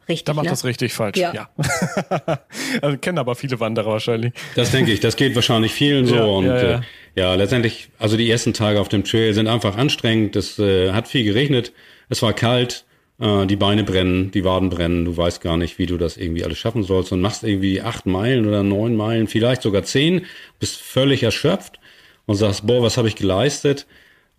[0.10, 0.26] richtig.
[0.26, 0.50] Da macht ne?
[0.50, 1.18] das richtig falsch.
[1.18, 1.34] Ja.
[1.34, 1.50] ja.
[2.82, 4.34] also, kennen aber viele Wanderer wahrscheinlich.
[4.56, 6.16] Das denke ich, das geht wahrscheinlich vielen so.
[6.16, 6.78] Ja, und ja, ja.
[6.80, 6.82] Äh,
[7.16, 10.36] ja, letztendlich, also die ersten Tage auf dem Trail sind einfach anstrengend.
[10.36, 11.74] Es äh, hat viel geregnet,
[12.10, 12.86] es war kalt,
[13.20, 15.06] äh, die Beine brennen, die Waden brennen.
[15.06, 18.06] Du weißt gar nicht, wie du das irgendwie alles schaffen sollst und machst irgendwie acht
[18.06, 20.26] Meilen oder neun Meilen, vielleicht sogar zehn,
[20.60, 21.80] bist völlig erschöpft
[22.26, 23.86] und sagst, boah, was habe ich geleistet?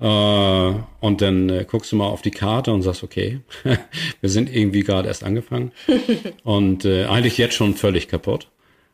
[0.00, 3.40] Äh, und dann äh, guckst du mal auf die Karte und sagst, okay,
[4.20, 5.72] wir sind irgendwie gerade erst angefangen
[6.42, 8.48] und äh, eigentlich jetzt schon völlig kaputt.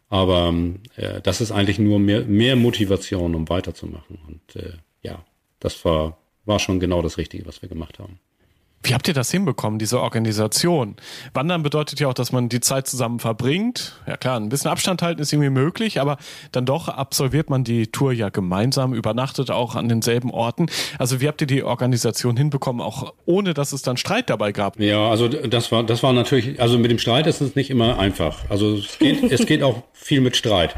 [0.09, 4.19] Aber ähm, äh, das ist eigentlich nur mehr, mehr Motivation, um weiterzumachen.
[4.27, 5.25] Und äh, ja,
[5.61, 8.21] das war, war schon genau das Richtige, was wir gemacht haben.
[8.87, 10.95] Wie habt ihr das hinbekommen, diese Organisation?
[11.35, 14.01] Wandern bedeutet ja auch, dass man die Zeit zusammen verbringt.
[14.07, 16.19] Ja klar, ein bisschen Abstand halten ist irgendwie möglich, aber
[16.53, 20.67] dann doch absolviert man die Tour ja gemeinsam, übernachtet auch an denselben Orten.
[21.01, 24.79] Also wie habt ihr die Organisation hinbekommen, auch ohne dass es dann Streit dabei gab?
[24.79, 27.99] Ja, also das war, das war natürlich, also mit dem Streit ist es nicht immer
[27.99, 28.49] einfach.
[28.51, 30.77] Also es geht, es geht auch viel mit Streit.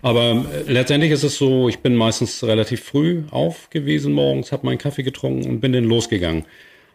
[0.00, 4.64] Aber äh, letztendlich ist es so, ich bin meistens relativ früh auf gewesen morgens, habe
[4.64, 6.44] meinen Kaffee getrunken und bin dann losgegangen.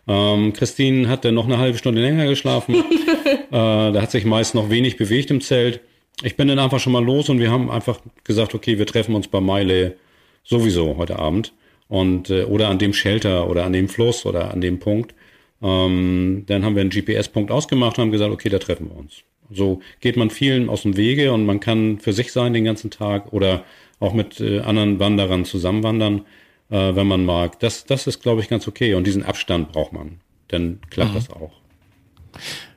[0.08, 2.76] Ähm, Christine hat dann noch eine halbe Stunde länger geschlafen.
[3.26, 5.82] äh, da hat sich meist noch wenig bewegt im Zelt.
[6.22, 9.16] Ich bin dann einfach schon mal los und wir haben einfach gesagt, okay, wir treffen
[9.16, 9.96] uns bei Meile
[10.44, 11.54] sowieso heute Abend.
[11.88, 15.14] Und, äh, oder an dem Shelter oder an dem Fluss oder an dem Punkt.
[15.62, 19.24] Ähm, dann haben wir einen GPS-Punkt ausgemacht und haben gesagt, okay, da treffen wir uns.
[19.52, 22.92] So geht man vielen aus dem Wege und man kann für sich sein den ganzen
[22.92, 23.64] Tag oder
[24.00, 26.24] auch mit äh, anderen Wanderern zusammenwandern
[26.70, 27.60] äh, wenn man mag.
[27.60, 28.94] Das, das ist, glaube ich, ganz okay.
[28.96, 30.20] Und diesen Abstand braucht man.
[30.50, 31.16] Dann klappt Mhm.
[31.16, 31.52] das auch.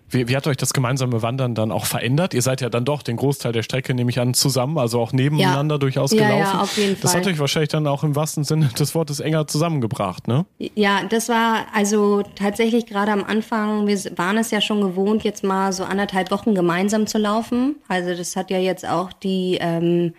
[0.09, 2.33] Wie, wie hat euch das gemeinsame Wandern dann auch verändert?
[2.33, 5.13] Ihr seid ja dann doch den Großteil der Strecke, nehme ich an, zusammen, also auch
[5.13, 5.79] nebeneinander Ja.
[5.79, 6.61] durchaus Ja, ja, gelaufen.
[6.61, 7.21] auf jeden Das Fall.
[7.23, 10.47] hat euch wahrscheinlich dann auch im wahrsten Sinne des Wortes enger zusammengebracht, ne?
[10.77, 15.43] Ja, das war also tatsächlich gerade am Anfang, wir waren es ja schon gewohnt, jetzt
[15.43, 17.75] mal so anderthalb Wochen gemeinsam zu laufen.
[17.89, 20.15] Also das hat ja jetzt auch die, ähm,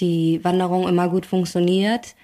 [0.00, 2.14] die Wanderung immer gut funktioniert.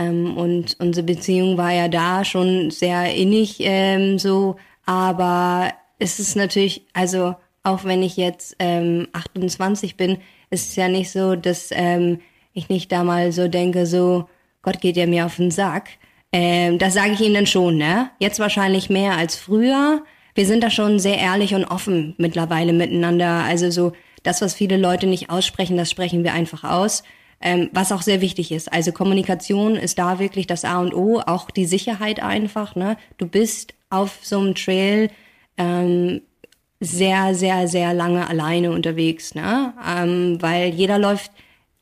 [0.00, 4.56] Ähm, und unsere Beziehung war ja da schon sehr innig ähm, so.
[4.86, 10.88] Aber es ist natürlich, also auch wenn ich jetzt ähm, 28 bin, ist es ja
[10.88, 12.20] nicht so, dass ähm,
[12.54, 14.28] ich nicht da mal so denke, so,
[14.62, 15.90] Gott geht ja mir auf den Sack.
[16.32, 18.10] Ähm, das sage ich ihnen schon, ne?
[18.18, 20.02] Jetzt wahrscheinlich mehr als früher.
[20.34, 23.44] Wir sind da schon sehr ehrlich und offen mittlerweile miteinander.
[23.44, 27.02] Also so, das, was viele Leute nicht aussprechen, das sprechen wir einfach aus.
[27.42, 28.70] Ähm, was auch sehr wichtig ist.
[28.70, 32.76] Also Kommunikation ist da wirklich das A und O, auch die Sicherheit einfach.
[32.76, 32.98] Ne?
[33.16, 35.10] Du bist auf so einem Trail
[35.56, 36.20] ähm,
[36.80, 39.74] sehr, sehr, sehr lange alleine unterwegs, ne?
[39.86, 41.30] Ähm, weil jeder läuft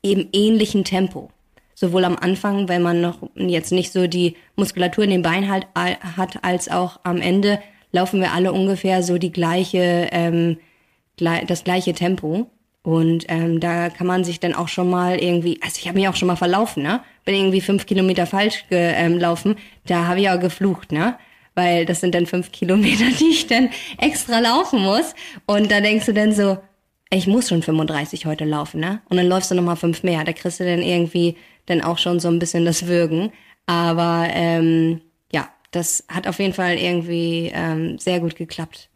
[0.01, 1.29] im ähnlichen Tempo.
[1.73, 5.67] Sowohl am Anfang, wenn man noch jetzt nicht so die Muskulatur in den Beinen halt,
[5.73, 7.59] hat, als auch am Ende
[7.93, 10.57] laufen wir alle ungefähr so die gleiche, ähm,
[11.15, 12.49] das gleiche Tempo.
[12.81, 16.07] Und ähm, da kann man sich dann auch schon mal irgendwie, also ich habe mich
[16.07, 17.01] auch schon mal verlaufen, ne?
[17.25, 21.17] Bin irgendwie fünf Kilometer falsch gelaufen, da habe ich auch geflucht, ne?
[21.55, 25.13] Weil das sind dann fünf Kilometer, die ich dann extra laufen muss.
[25.45, 26.57] Und da denkst du dann so,
[27.11, 29.01] ich muss schon 35 heute laufen, ne?
[29.09, 30.23] Und dann läufst du nochmal fünf mehr.
[30.23, 33.31] Da kriegst du dann irgendwie dann auch schon so ein bisschen das Würgen.
[33.65, 38.88] Aber ähm, ja, das hat auf jeden Fall irgendwie ähm, sehr gut geklappt.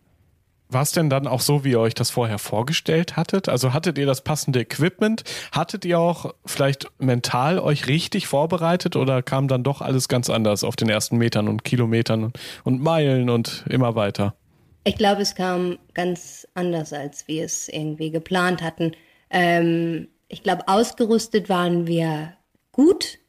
[0.73, 3.49] War es denn dann auch so, wie ihr euch das vorher vorgestellt hattet?
[3.49, 5.23] Also hattet ihr das passende Equipment?
[5.51, 10.63] Hattet ihr auch vielleicht mental euch richtig vorbereitet oder kam dann doch alles ganz anders
[10.63, 12.33] auf den ersten Metern und Kilometern
[12.63, 14.33] und Meilen und immer weiter?
[14.83, 18.93] Ich glaube, es kam ganz anders, als wir es irgendwie geplant hatten.
[19.29, 22.33] Ähm, ich glaube, ausgerüstet waren wir
[22.71, 23.19] gut,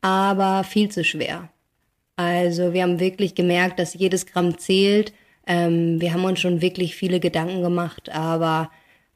[0.00, 1.50] aber viel zu schwer.
[2.16, 5.12] Also wir haben wirklich gemerkt, dass jedes Gramm zählt
[5.50, 8.70] ähm, wir haben uns schon wirklich viele Gedanken gemacht, aber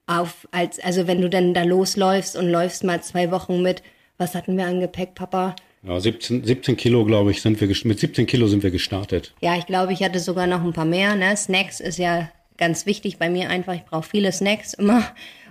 [0.09, 3.83] auf, als, also wenn du dann da losläufst und läufst mal zwei Wochen mit,
[4.19, 5.55] was hatten wir an Gepäck, Papa?
[5.85, 9.33] Ja, 17, 17 Kilo, glaube ich, sind wir, mit 17 Kilo sind wir gestartet.
[9.43, 11.37] Ja, ich glaube, ich hatte sogar noch ein paar mehr, ne?
[11.37, 13.75] Snacks ist ja ganz wichtig bei mir einfach.
[13.75, 15.05] Ich brauche viele Snacks immer.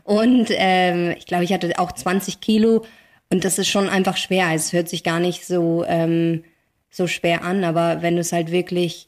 [0.03, 2.83] Und ähm, ich glaube, ich hatte auch 20 Kilo.
[3.31, 4.49] Und das ist schon einfach schwer.
[4.53, 6.43] Es hört sich gar nicht so, ähm,
[6.89, 9.07] so schwer an, aber wenn du es halt wirklich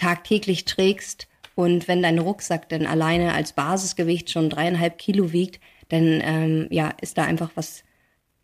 [0.00, 5.60] tagtäglich trägst und wenn dein Rucksack dann alleine als Basisgewicht schon dreieinhalb Kilo wiegt,
[5.90, 7.84] dann ähm, ja, ist da einfach was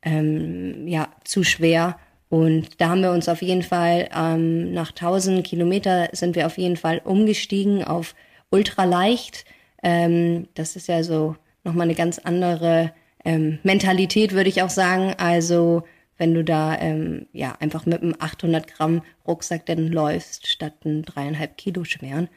[0.03, 1.99] ähm, ja, zu schwer.
[2.29, 6.59] Und da haben wir uns auf jeden Fall ähm, nach 1000 Kilometer sind wir auf
[6.59, 8.15] jeden Fall umgestiegen auf
[8.51, 9.45] ultraleicht.
[9.83, 12.93] Ähm, das ist ja so nochmal eine ganz andere
[13.25, 15.15] ähm, Mentalität, würde ich auch sagen.
[15.17, 15.85] Also
[16.19, 21.03] wenn du da ähm, ja einfach mit einem 800 Gramm Rucksack dann läufst, statt einen
[21.03, 22.29] dreieinhalb Kilo schweren.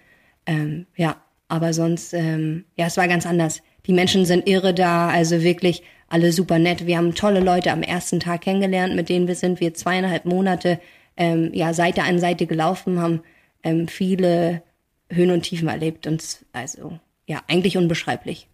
[0.46, 3.62] Ähm, ja, aber sonst, ähm, ja, es war ganz anders.
[3.86, 6.86] Die Menschen sind irre da, also wirklich alle super nett.
[6.86, 10.80] Wir haben tolle Leute am ersten Tag kennengelernt, mit denen wir sind wir zweieinhalb Monate
[11.18, 13.22] ähm, ja Seite an Seite gelaufen, haben
[13.64, 14.64] ähm, viele
[15.12, 18.48] Höhen und Tiefen erlebt und also ja eigentlich unbeschreiblich.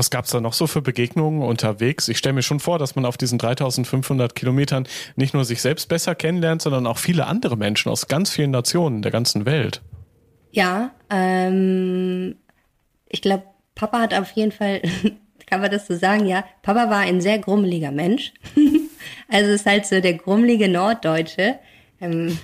[0.00, 2.08] Was gab es da noch so für Begegnungen unterwegs?
[2.08, 5.90] Ich stelle mir schon vor, dass man auf diesen 3500 Kilometern nicht nur sich selbst
[5.90, 9.82] besser kennenlernt, sondern auch viele andere Menschen aus ganz vielen Nationen der ganzen Welt.
[10.52, 12.36] Ja, ähm,
[13.10, 13.42] ich glaube,
[13.74, 14.80] Papa hat auf jeden Fall,
[15.46, 18.32] kann man das so sagen, ja, Papa war ein sehr grummeliger Mensch.
[19.28, 21.58] also ist halt so der grummelige Norddeutsche.
[22.00, 22.38] Ähm.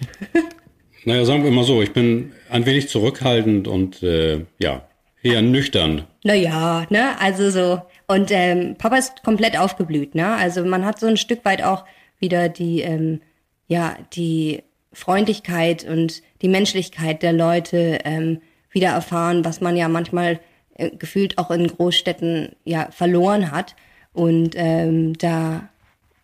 [1.07, 4.87] naja, sagen wir mal so, ich bin ein wenig zurückhaltend und äh, ja,
[5.27, 6.05] Eher nüchtern.
[6.25, 7.83] Naja, ne, also so.
[8.07, 10.35] Und ähm, Papa ist komplett aufgeblüht, ne?
[10.37, 11.85] Also man hat so ein Stück weit auch
[12.19, 13.21] wieder die, ähm,
[13.67, 14.63] ja, die
[14.93, 20.41] Freundlichkeit und die Menschlichkeit der Leute ähm, wieder erfahren, was man ja manchmal
[20.75, 23.75] äh, gefühlt auch in Großstädten ja verloren hat.
[24.13, 25.69] Und ähm, da,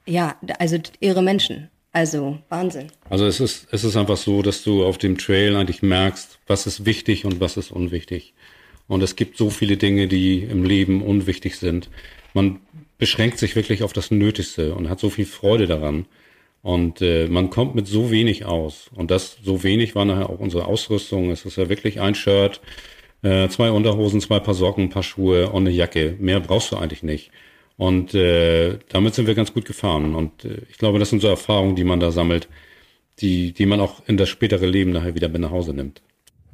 [0.06, 1.68] ja, also ihre Menschen.
[1.94, 2.86] Also Wahnsinn.
[3.10, 6.66] Also es ist, es ist einfach so, dass du auf dem Trail eigentlich merkst, was
[6.66, 8.32] ist wichtig und was ist unwichtig.
[8.88, 11.88] Und es gibt so viele Dinge, die im Leben unwichtig sind.
[12.34, 12.60] Man
[12.98, 16.06] beschränkt sich wirklich auf das Nötigste und hat so viel Freude daran.
[16.62, 18.90] Und äh, man kommt mit so wenig aus.
[18.94, 21.30] Und das so wenig war nachher auch unsere Ausrüstung.
[21.30, 22.60] Es ist ja wirklich ein Shirt,
[23.22, 26.16] äh, zwei Unterhosen, zwei Paar Socken, ein paar Schuhe und eine Jacke.
[26.20, 27.30] Mehr brauchst du eigentlich nicht.
[27.76, 30.14] Und äh, damit sind wir ganz gut gefahren.
[30.14, 32.48] Und äh, ich glaube, das sind so Erfahrungen, die man da sammelt,
[33.18, 36.02] die, die man auch in das spätere Leben nachher wieder mit nach Hause nimmt.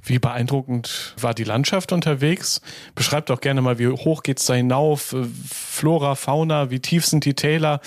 [0.09, 2.63] Wie beeindruckend war die Landschaft unterwegs?
[2.95, 5.15] Beschreibt doch gerne mal, wie hoch geht's da hinauf?
[5.51, 7.81] Flora, Fauna, wie tief sind die Täler?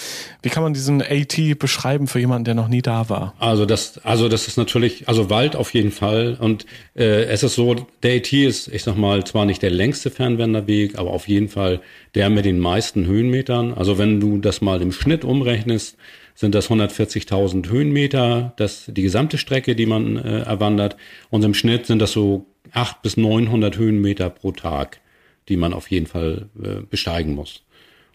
[0.44, 3.34] Wie kann man diesen AT beschreiben für jemanden, der noch nie da war?
[3.40, 6.38] Also das, also das ist natürlich, also Wald auf jeden Fall.
[6.40, 10.12] Und äh, es ist so, der AT ist, ich sag mal, zwar nicht der längste
[10.12, 11.82] Fernwanderweg, aber auf jeden Fall
[12.14, 13.74] der mit den meisten Höhenmetern.
[13.74, 15.98] Also wenn du das mal im Schnitt umrechnest,
[16.42, 20.98] sind das 140.000 Höhenmeter, das die gesamte Strecke, die man äh, erwandert.
[21.30, 25.00] Und im Schnitt sind das so 800 bis 900 Höhenmeter pro Tag,
[25.50, 27.64] die man auf jeden Fall äh, besteigen muss.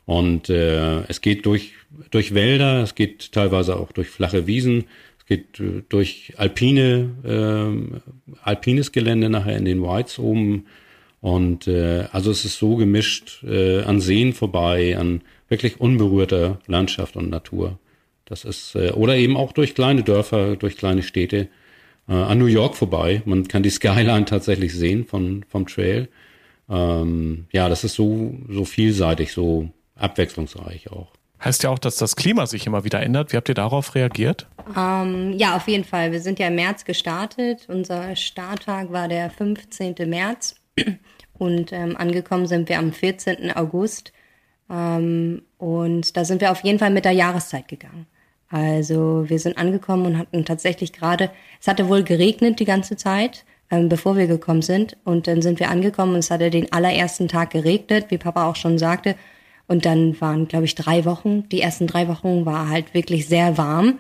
[0.07, 1.75] Und äh, es geht durch,
[2.11, 4.87] durch Wälder, es geht teilweise auch durch flache Wiesen,
[5.21, 10.67] es geht äh, durch alpine, äh, alpines Gelände nachher in den Whites oben.
[11.21, 17.15] Und äh, also es ist so gemischt äh, an Seen vorbei, an wirklich unberührter Landschaft
[17.15, 17.79] und Natur.
[18.27, 21.49] Das ist, äh, oder eben auch durch kleine Dörfer, durch kleine Städte,
[22.09, 23.23] äh, an New York vorbei.
[23.25, 26.09] Man kann die Skyline tatsächlich sehen von, vom Trail.
[26.69, 31.13] Ähm, ja, das ist so, so vielseitig, so abwechslungsreich auch.
[31.43, 33.33] Heißt ja auch, dass das Klima sich immer wieder ändert.
[33.33, 34.49] Wie habt ihr darauf reagiert?
[34.77, 36.11] Ähm, ja, auf jeden Fall.
[36.11, 37.67] Wir sind ja im März gestartet.
[37.69, 39.95] Unser Starttag war der 15.
[40.07, 40.57] März
[41.35, 43.53] und ähm, angekommen sind wir am 14.
[43.53, 44.13] August.
[44.71, 48.07] Ähm, und da sind wir auf jeden Fall mit der Jahreszeit gegangen.
[48.49, 51.31] Also wir sind angekommen und hatten tatsächlich gerade,
[51.61, 54.97] es hatte wohl geregnet die ganze Zeit, ähm, bevor wir gekommen sind.
[55.05, 58.57] Und dann sind wir angekommen und es hatte den allerersten Tag geregnet, wie Papa auch
[58.57, 59.17] schon sagte.
[59.67, 61.49] Und dann waren, glaube ich, drei Wochen.
[61.49, 63.99] Die ersten drei Wochen war halt wirklich sehr warm.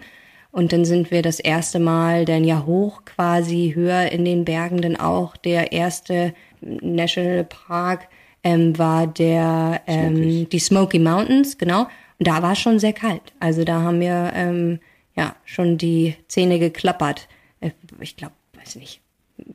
[0.52, 4.80] Und dann sind wir das erste Mal dann ja hoch quasi höher in den Bergen.
[4.80, 8.08] Dann auch der erste National Park
[8.42, 11.88] ähm, war der ähm, die Smoky Mountains, genau.
[12.18, 13.32] Und da war es schon sehr kalt.
[13.40, 14.80] Also da haben wir ähm,
[15.16, 17.28] ja schon die Zähne geklappert.
[17.60, 19.00] Äh, ich glaube, weiß nicht.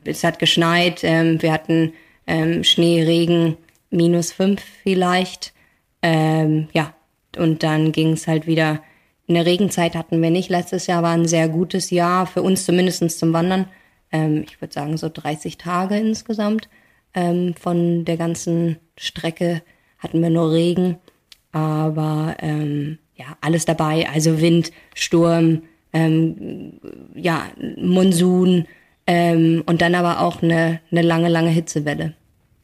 [0.04, 1.02] Es hat geschneit.
[1.02, 1.92] Ähm, wir hatten
[2.26, 3.56] ähm, Schnee, Regen,
[3.90, 5.52] minus fünf vielleicht.
[6.02, 6.94] Ähm, ja,
[7.36, 8.82] und dann ging es halt wieder.
[9.26, 10.50] In der Regenzeit hatten wir nicht.
[10.50, 13.66] Letztes Jahr war ein sehr gutes Jahr, für uns zumindest zum Wandern.
[14.10, 16.68] Ähm, ich würde sagen so 30 Tage insgesamt.
[17.14, 19.62] Ähm, von der ganzen Strecke
[19.98, 20.98] hatten wir nur Regen,
[21.52, 24.08] aber ähm, ja, alles dabei.
[24.12, 25.62] Also Wind, Sturm,
[25.92, 26.80] ähm,
[27.14, 28.66] ja, Monsun
[29.06, 32.14] ähm, und dann aber auch eine, eine lange, lange Hitzewelle.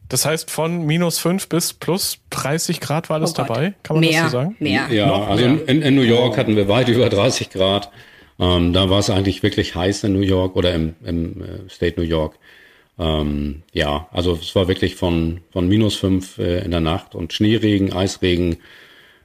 [0.09, 3.75] Das heißt, von minus 5 bis plus 30 Grad war alles Oh dabei?
[3.83, 4.57] Kann man mehr, das so sagen?
[4.59, 4.87] Mehr.
[4.91, 5.69] Ja, Noch also mehr.
[5.69, 7.91] in, in New York hatten wir weit über 30 Grad.
[8.41, 12.01] Ähm, da war es eigentlich wirklich heiß in New York oder im, im äh, State
[12.01, 12.39] New York.
[12.99, 17.33] Ähm, ja, also es war wirklich von, von minus fünf äh, in der Nacht und
[17.33, 18.57] Schneeregen, Eisregen,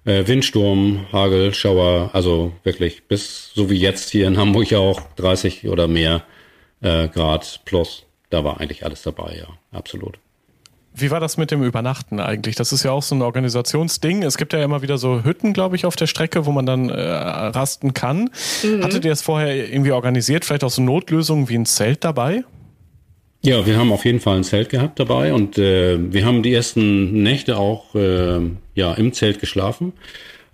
[0.05, 5.01] äh, Windsturm, Hagel, Schauer, also wirklich bis so wie jetzt hier in Hamburg ja auch
[5.15, 6.23] 30 oder mehr
[6.81, 8.05] äh, Grad plus.
[8.29, 10.17] Da war eigentlich alles dabei, ja, absolut.
[10.95, 12.55] Wie war das mit dem Übernachten eigentlich?
[12.55, 14.21] Das ist ja auch so ein Organisationsding.
[14.21, 16.89] Es gibt ja immer wieder so Hütten, glaube ich, auf der Strecke, wo man dann
[16.89, 18.29] äh, rasten kann.
[18.81, 20.45] Hattet ihr es vorher irgendwie organisiert?
[20.45, 22.43] Vielleicht auch so Notlösungen wie ein Zelt dabei?
[23.45, 26.53] Ja, wir haben auf jeden Fall ein Zelt gehabt dabei und äh, wir haben die
[26.53, 28.39] ersten Nächte auch äh,
[28.73, 29.91] ja im Zelt geschlafen.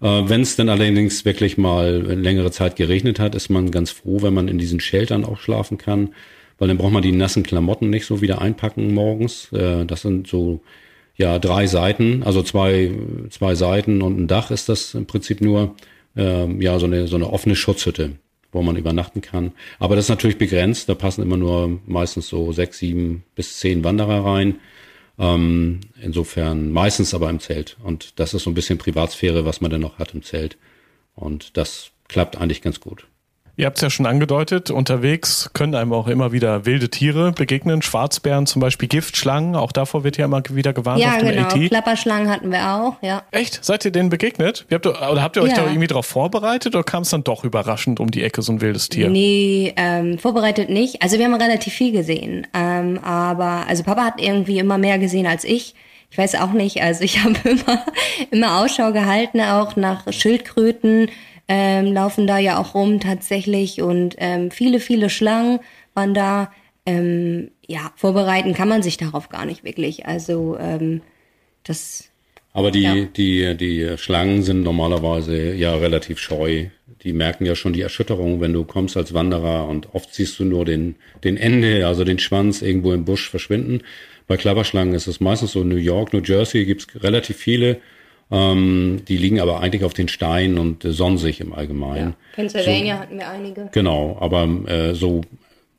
[0.01, 4.23] Äh, Wenn es dann allerdings wirklich mal längere Zeit geregnet hat, ist man ganz froh,
[4.23, 6.15] wenn man in diesen Sheltern auch schlafen kann,
[6.57, 9.53] weil dann braucht man die nassen Klamotten nicht so wieder einpacken morgens.
[9.53, 10.61] Äh, das sind so
[11.15, 12.91] ja drei Seiten, also zwei
[13.29, 15.75] zwei Seiten und ein Dach ist das im Prinzip nur
[16.17, 18.13] ähm, ja so eine so eine offene Schutzhütte
[18.51, 19.51] wo man übernachten kann.
[19.79, 20.89] Aber das ist natürlich begrenzt.
[20.89, 24.59] Da passen immer nur meistens so sechs, sieben bis zehn Wanderer rein.
[25.17, 27.77] Ähm, insofern meistens aber im Zelt.
[27.83, 30.57] Und das ist so ein bisschen Privatsphäre, was man dann noch hat im Zelt.
[31.15, 33.05] Und das klappt eigentlich ganz gut.
[33.59, 37.81] Ihr habt es ja schon angedeutet, unterwegs können einem auch immer wieder wilde Tiere begegnen,
[37.81, 41.41] Schwarzbären zum Beispiel, Giftschlangen, auch davor wird ja immer wieder gewarnt Ja, auf dem genau.
[41.49, 41.67] AT.
[41.67, 43.23] Klapperschlangen hatten wir auch, ja.
[43.31, 43.59] Echt?
[43.65, 44.63] Seid ihr denen begegnet?
[44.69, 45.57] Wie habt ihr, oder habt ihr euch Ja.
[45.57, 48.61] da irgendwie darauf vorbereitet oder kam es dann doch überraschend um die Ecke, so ein
[48.61, 49.09] wildes Tier?
[49.09, 51.01] Nee, ähm, vorbereitet nicht.
[51.03, 52.47] Also wir haben relativ viel gesehen.
[52.53, 55.75] Ähm, aber, also Papa hat irgendwie immer mehr gesehen als ich.
[56.11, 57.83] Ich weiß auch nicht, also ich habe immer,
[58.31, 61.09] immer Ausschau gehalten, auch nach Schildkröten,
[61.49, 65.59] ähm, laufen da ja auch rum tatsächlich und ähm, viele, viele Schlangen
[65.93, 66.51] waren da.
[66.85, 70.05] Ähm, ja, vorbereiten kann man sich darauf gar nicht wirklich.
[70.07, 71.01] Also ähm,
[71.63, 72.09] das
[72.53, 72.95] Aber die, Ja.
[72.95, 76.67] die, die Schlangen sind normalerweise ja relativ scheu.
[77.03, 80.45] Die merken ja schon die Erschütterung, wenn du kommst als Wanderer und oft siehst du
[80.45, 83.81] nur den, den Ende, also den Schwanz irgendwo im Busch verschwinden.
[84.27, 87.77] Bei Klapperschlangen ist es meistens so New York, New Jersey gibt's relativ viele.
[88.31, 92.15] Ähm, die liegen aber eigentlich auf den Steinen und äh, sonnen sich im Allgemeinen.
[92.35, 93.69] Pennsylvania hatten wir einige.
[93.71, 95.21] Genau, aber äh, so,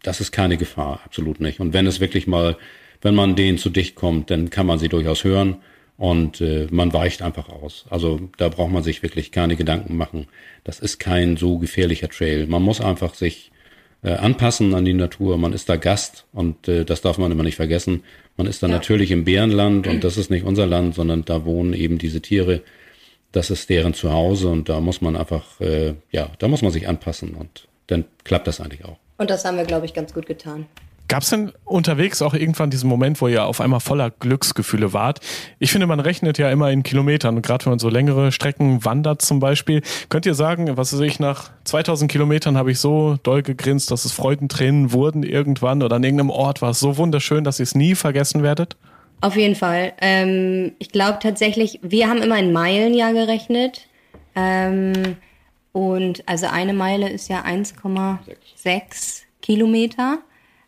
[0.03, 1.61] das ist keine Gefahr, absolut nicht.
[1.61, 2.57] Und wenn es wirklich mal,
[3.03, 5.57] wenn man denen zu dicht kommt, dann kann man sie durchaus hören
[5.97, 7.85] und äh, man weicht einfach aus.
[7.89, 10.27] Also da braucht man sich wirklich keine Gedanken machen.
[10.65, 12.47] Das ist kein so gefährlicher Trail.
[12.47, 13.53] Man muss einfach sich
[14.03, 15.37] äh, anpassen an die Natur.
[15.37, 18.03] Man ist da Gast und äh, das darf man immer nicht vergessen.
[18.37, 21.75] Man ist da natürlich im Bärenland und das ist nicht unser Land, sondern da wohnen
[21.75, 22.63] eben diese Tiere.
[23.33, 26.89] Das ist deren Zuhause und da muss man einfach, äh, ja, da muss man sich
[26.89, 28.97] anpassen und dann klappt das eigentlich auch.
[29.19, 30.67] Und das haben wir, glaube ich, ganz gut getan.
[31.11, 35.19] Gab es denn unterwegs auch irgendwann diesen Moment, wo ihr auf einmal voller Glücksgefühle wart?
[35.59, 38.85] Ich finde, man rechnet ja immer in Kilometern und gerade wenn man so längere Strecken
[38.85, 39.83] wandert zum Beispiel.
[40.09, 44.05] Könnt ihr sagen, was weiß ich, nach 2000 Kilometern habe ich so doll gegrinst, dass
[44.05, 47.75] es Freudentränen wurden irgendwann oder an irgendeinem Ort war es so wunderschön, dass ihr es
[47.75, 48.77] nie vergessen werdet?
[49.21, 49.95] Auf jeden Fall.
[50.01, 53.89] Ähm, ich glaube tatsächlich, wir haben immer in Meilen ja gerechnet.
[54.37, 55.17] Ähm,
[55.73, 60.21] und also eine Meile ist ja 1,6 Kilometer.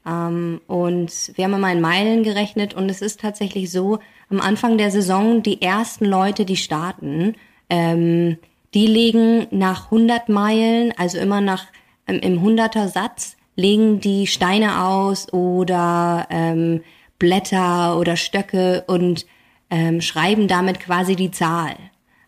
[0.07, 3.99] Ähm, und wir haben immer in Meilen gerechnet und es ist tatsächlich so,
[4.31, 7.35] am Anfang der Saison, die ersten Leute, die starten,
[7.69, 8.39] ähm,
[8.75, 11.67] die legen nach 100 Meilen, also immer nach
[12.07, 16.83] ähm, im 100er Satz, legen die Steine aus oder ähm,
[17.19, 19.27] Blätter oder Stöcke und
[19.71, 21.77] ähm, schreiben damit quasi die Zahl.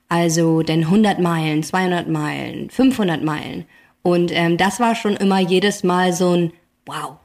[0.09, 3.65] Also denn 100 Meilen, 200 Meilen, 500 Meilen.
[4.03, 6.53] Und ähm, das war schon immer jedes Mal so ein
[6.87, 7.17] Wow,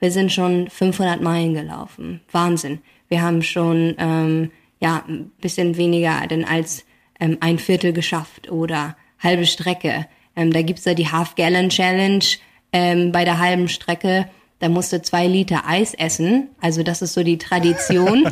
[0.00, 2.20] wir sind schon 500 Meilen gelaufen.
[2.30, 2.80] Wahnsinn.
[3.08, 6.84] Wir haben schon ähm, ja ein bisschen weniger denn als
[7.20, 10.06] ähm, ein Viertel geschafft oder halbe Strecke.
[10.36, 12.24] Ähm, da gibt's ja die Half Gallon Challenge
[12.72, 14.28] ähm, bei der halben Strecke.
[14.60, 16.48] Da musst du zwei Liter Eis essen.
[16.60, 18.28] Also das ist so die Tradition.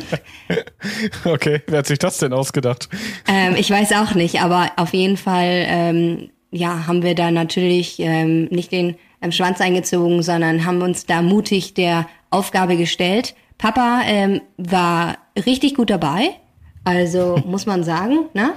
[1.25, 2.89] okay, wer hat sich das denn ausgedacht?
[3.27, 7.99] Ähm, ich weiß auch nicht, aber auf jeden Fall ähm, ja haben wir da natürlich
[7.99, 13.35] ähm, nicht den ähm, Schwanz eingezogen, sondern haben uns da mutig der Aufgabe gestellt.
[13.57, 16.35] Papa ähm, war richtig gut dabei,
[16.83, 18.53] also muss man sagen, ne?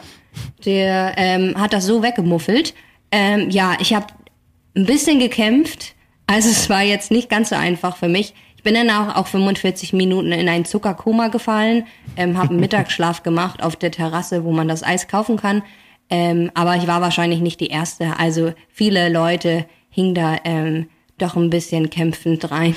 [0.65, 2.75] Der ähm, hat das so weggemuffelt.
[3.11, 4.07] Ähm, ja, ich habe
[4.77, 5.95] ein bisschen gekämpft,
[6.29, 8.35] also es war jetzt nicht ganz so einfach für mich.
[8.57, 11.87] Ich bin dann auch, auch 45 Minuten in ein Zuckerkoma gefallen,
[12.17, 15.63] ähm, habe einen Mittagsschlaf gemacht auf der Terrasse, wo man das Eis kaufen kann.
[16.11, 18.19] Ähm, aber ich war wahrscheinlich nicht die Erste.
[18.19, 20.89] Also viele Leute hing da ähm,
[21.19, 22.75] doch ein bisschen kämpfend rein.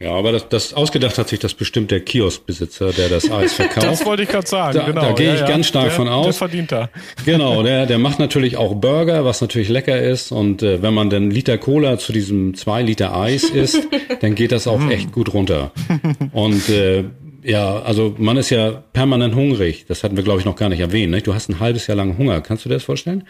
[0.00, 3.86] Ja, aber das, das ausgedacht hat sich das bestimmt der Kioskbesitzer, der das Eis verkauft.
[3.86, 4.76] Das wollte ich gerade sagen.
[4.76, 5.00] Da, genau.
[5.00, 5.46] da gehe ja, ich ja.
[5.46, 6.24] ganz stark der, von aus.
[6.24, 6.90] Der verdient da.
[7.24, 10.32] Genau, der, der macht natürlich auch Burger, was natürlich lecker ist.
[10.32, 13.86] Und äh, wenn man dann Liter Cola zu diesem zwei Liter Eis isst,
[14.20, 15.70] dann geht das auch echt gut runter.
[16.32, 17.04] Und äh,
[17.44, 19.86] ja, also man ist ja permanent hungrig.
[19.86, 21.12] Das hatten wir, glaube ich, noch gar nicht erwähnt.
[21.12, 21.22] Ne?
[21.22, 22.40] Du hast ein halbes Jahr lang Hunger.
[22.40, 23.24] Kannst du dir das vorstellen?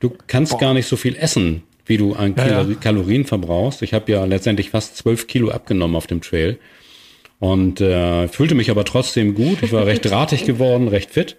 [0.00, 0.60] Du kannst Boah.
[0.60, 2.76] gar nicht so viel essen, wie du an Ja, Kilo ja.
[2.80, 3.82] Kalorien verbrauchst.
[3.82, 6.58] Ich habe ja letztendlich fast zwölf Kilo abgenommen auf dem Trail
[7.40, 9.62] und äh, fühlte mich aber trotzdem gut.
[9.62, 11.36] Ich war recht drahtig geworden, recht fit.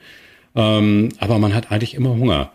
[0.56, 2.52] Ähm, aber man hat eigentlich immer Hunger.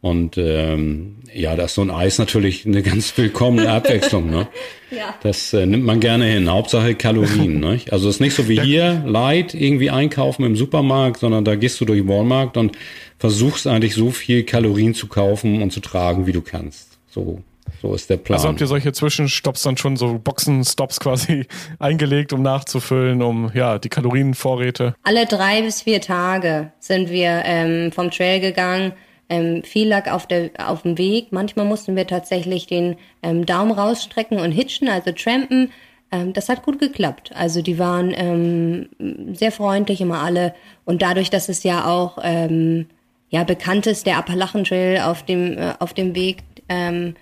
[0.00, 4.30] Und ähm, ja, da ist so ein Eis natürlich eine ganz willkommene Abwechslung.
[4.30, 4.48] Ne?
[4.90, 5.14] Ja.
[5.22, 6.50] Das äh, nimmt man gerne hin.
[6.50, 7.60] Hauptsache Kalorien.
[7.60, 7.78] Ne?
[7.90, 11.80] Also es ist nicht so wie hier, light irgendwie einkaufen im Supermarkt, sondern da gehst
[11.80, 12.76] du durch den Walmart und
[13.18, 16.91] versuchst eigentlich so viel Kalorien zu kaufen und zu tragen, wie du kannst.
[17.12, 17.42] So,
[17.82, 18.38] so ist der Plan.
[18.38, 21.46] Also habt ihr solche Zwischenstopps dann schon so Boxenstops quasi
[21.78, 24.94] eingelegt, um nachzufüllen, um ja die Kalorienvorräte.
[25.02, 28.92] Alle drei bis vier Tage sind wir ähm, vom Trail gegangen.
[29.28, 31.28] Ähm, viel lag auf, der, auf dem Weg.
[31.32, 35.70] Manchmal mussten wir tatsächlich den ähm, Daumen rausstrecken und hitchen, also trampen.
[36.10, 37.30] Ähm, das hat gut geklappt.
[37.34, 38.88] Also die waren ähm,
[39.34, 40.54] sehr freundlich immer alle.
[40.84, 42.86] Und dadurch, dass es ja auch ähm,
[43.30, 47.14] ja, bekannt ist, der Appalachen Trail auf dem, äh, auf dem Weg, ähm,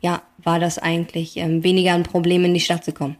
[0.00, 3.16] ja, war das eigentlich ähm, weniger ein Problem, in die Stadt zu kommen.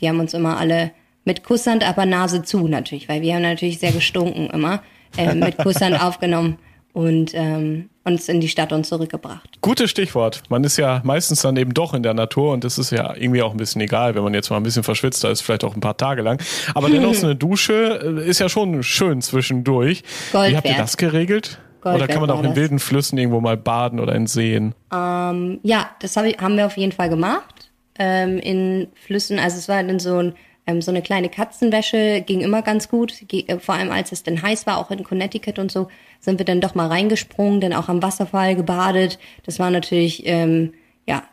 [0.00, 0.92] Die haben uns immer alle
[1.24, 4.82] mit Kusshand, aber Nase zu natürlich, weil wir haben natürlich sehr gestunken immer,
[5.16, 6.58] äh, mit Kusshand aufgenommen
[6.92, 9.60] und ähm, uns in die Stadt und zurückgebracht.
[9.60, 10.42] Gutes Stichwort.
[10.48, 13.42] Man ist ja meistens dann eben doch in der Natur und das ist ja irgendwie
[13.42, 15.74] auch ein bisschen egal, wenn man jetzt mal ein bisschen verschwitzt, da ist vielleicht auch
[15.74, 16.42] ein paar Tage lang.
[16.74, 20.02] Aber dennoch so eine Dusche äh, ist ja schon schön zwischendurch.
[20.32, 21.60] Gold Wie habt ihr das geregelt?
[21.80, 22.56] Gold oder kann man auch in das.
[22.56, 24.74] wilden Flüssen irgendwo mal baden oder in Seen?
[24.92, 27.70] Ähm, ja, das hab ich, haben wir auf jeden Fall gemacht.
[27.98, 30.34] Ähm, in Flüssen, also es war dann so, ein,
[30.66, 33.14] ähm, so eine kleine Katzenwäsche, ging immer ganz gut.
[33.28, 35.88] Ge äh, vor allem als es dann heiß war, auch in Connecticut und so,
[36.20, 39.18] sind wir dann doch mal reingesprungen, dann auch am Wasserfall gebadet.
[39.44, 40.72] Das war natürlich, ähm,
[41.06, 41.24] ja,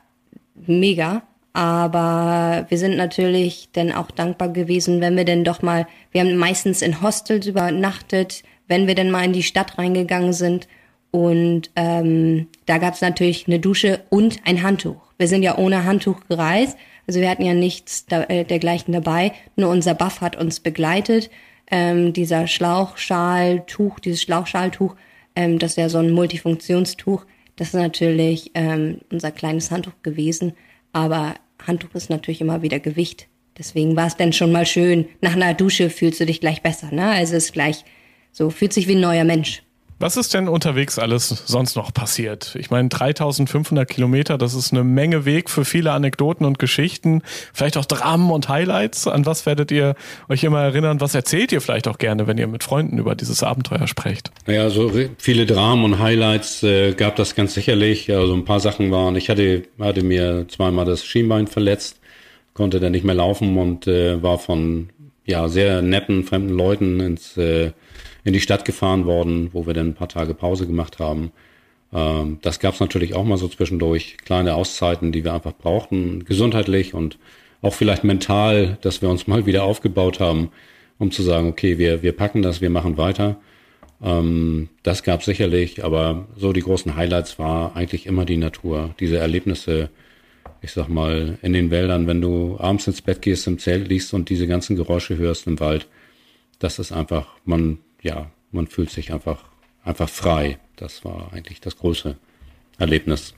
[0.55, 1.23] mega.
[1.53, 6.37] Aber wir sind natürlich dann auch dankbar gewesen, wenn wir denn doch mal, wir haben
[6.37, 10.67] meistens in Hostels übernachtet, wenn wir denn mal in die Stadt reingegangen sind.
[11.11, 15.01] Und ähm, da gab es natürlich eine Dusche und ein Handtuch.
[15.17, 19.31] Wir sind ja ohne Handtuch gereist, also wir hatten ja nichts da, äh, dergleichen dabei.
[19.55, 21.29] Nur unser Buff hat uns begleitet.
[21.71, 24.95] Ähm, dieser Schlauchschaltuch, dieses Schlauchschaltuch,
[25.35, 27.25] ähm, das ist ja so ein Multifunktionstuch.
[27.55, 30.53] Das ist natürlich ähm, unser kleines Handtuch gewesen.
[30.91, 33.27] Aber Handtuch ist natürlich immer wieder Gewicht.
[33.57, 35.07] Deswegen war es dann schon mal schön.
[35.21, 37.07] Nach einer Dusche fühlst du dich gleich besser, ne?
[37.09, 37.85] Also es ist gleich
[38.37, 39.63] so, fühlt sich wie ein neuer Mensch.
[39.99, 42.55] Was ist denn unterwegs alles sonst noch passiert?
[42.59, 47.77] Ich meine, 3500 Kilometer, das ist eine Menge Weg für viele Anekdoten und Geschichten, vielleicht
[47.77, 49.07] auch Dramen und Highlights.
[49.07, 49.95] An was werdet ihr
[50.29, 51.01] euch immer erinnern?
[51.01, 54.29] Was erzählt ihr vielleicht auch gerne, wenn ihr mit Freunden über dieses Abenteuer sprecht?
[54.45, 58.11] Ja, so viele Dramen und Highlights äh, gab das ganz sicherlich.
[58.11, 61.99] Also ein paar Sachen waren, ich hatte, hatte mir zweimal das Schienbein verletzt,
[62.53, 64.89] konnte dann nicht mehr laufen und äh, war von
[65.25, 67.71] ja, sehr netten, fremden Leuten ins äh,
[68.23, 71.31] in die Stadt gefahren worden, wo wir dann ein paar Tage Pause gemacht haben.
[71.93, 76.25] Ähm, das gab es natürlich auch mal so zwischendurch, kleine Auszeiten, die wir einfach brauchten,
[76.25, 77.17] gesundheitlich und
[77.61, 80.49] auch vielleicht mental, dass wir uns mal wieder aufgebaut haben,
[80.99, 83.37] um zu sagen, okay, wir, wir packen das, wir machen weiter.
[84.01, 89.17] Ähm, das gab sicherlich, aber so die großen Highlights war eigentlich immer die Natur, diese
[89.17, 89.89] Erlebnisse,
[90.61, 94.13] ich sag mal, in den Wäldern, wenn du abends ins Bett gehst, im Zelt liegst
[94.13, 95.87] und diese ganzen Geräusche hörst im Wald,
[96.59, 99.43] das ist einfach, man ja, man fühlt sich einfach,
[99.83, 100.59] einfach frei.
[100.75, 102.15] Das war eigentlich das große
[102.77, 103.33] Erlebnis.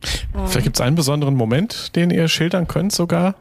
[0.00, 3.36] Vielleicht gibt es einen besonderen Moment, den ihr schildern könnt sogar?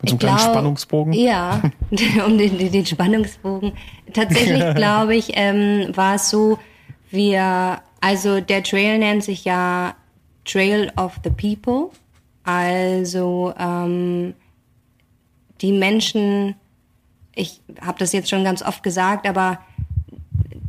[0.00, 1.12] Mit so einem kleinen Spannungsbogen?
[1.12, 1.60] Ja,
[2.26, 3.72] um den, den, Spannungsbogen.
[4.12, 6.58] Tatsächlich glaube ich, ähm, war es so,
[7.10, 9.96] wir, also der Trail nennt sich ja
[10.44, 11.90] Trail of the People.
[12.44, 14.34] Also ähm,
[15.60, 16.54] die Menschen
[17.38, 19.60] ich habe das jetzt schon ganz oft gesagt, aber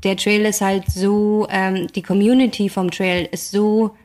[0.03, 3.95] der Trail ist halt so, ähm, die Community vom Trail ist so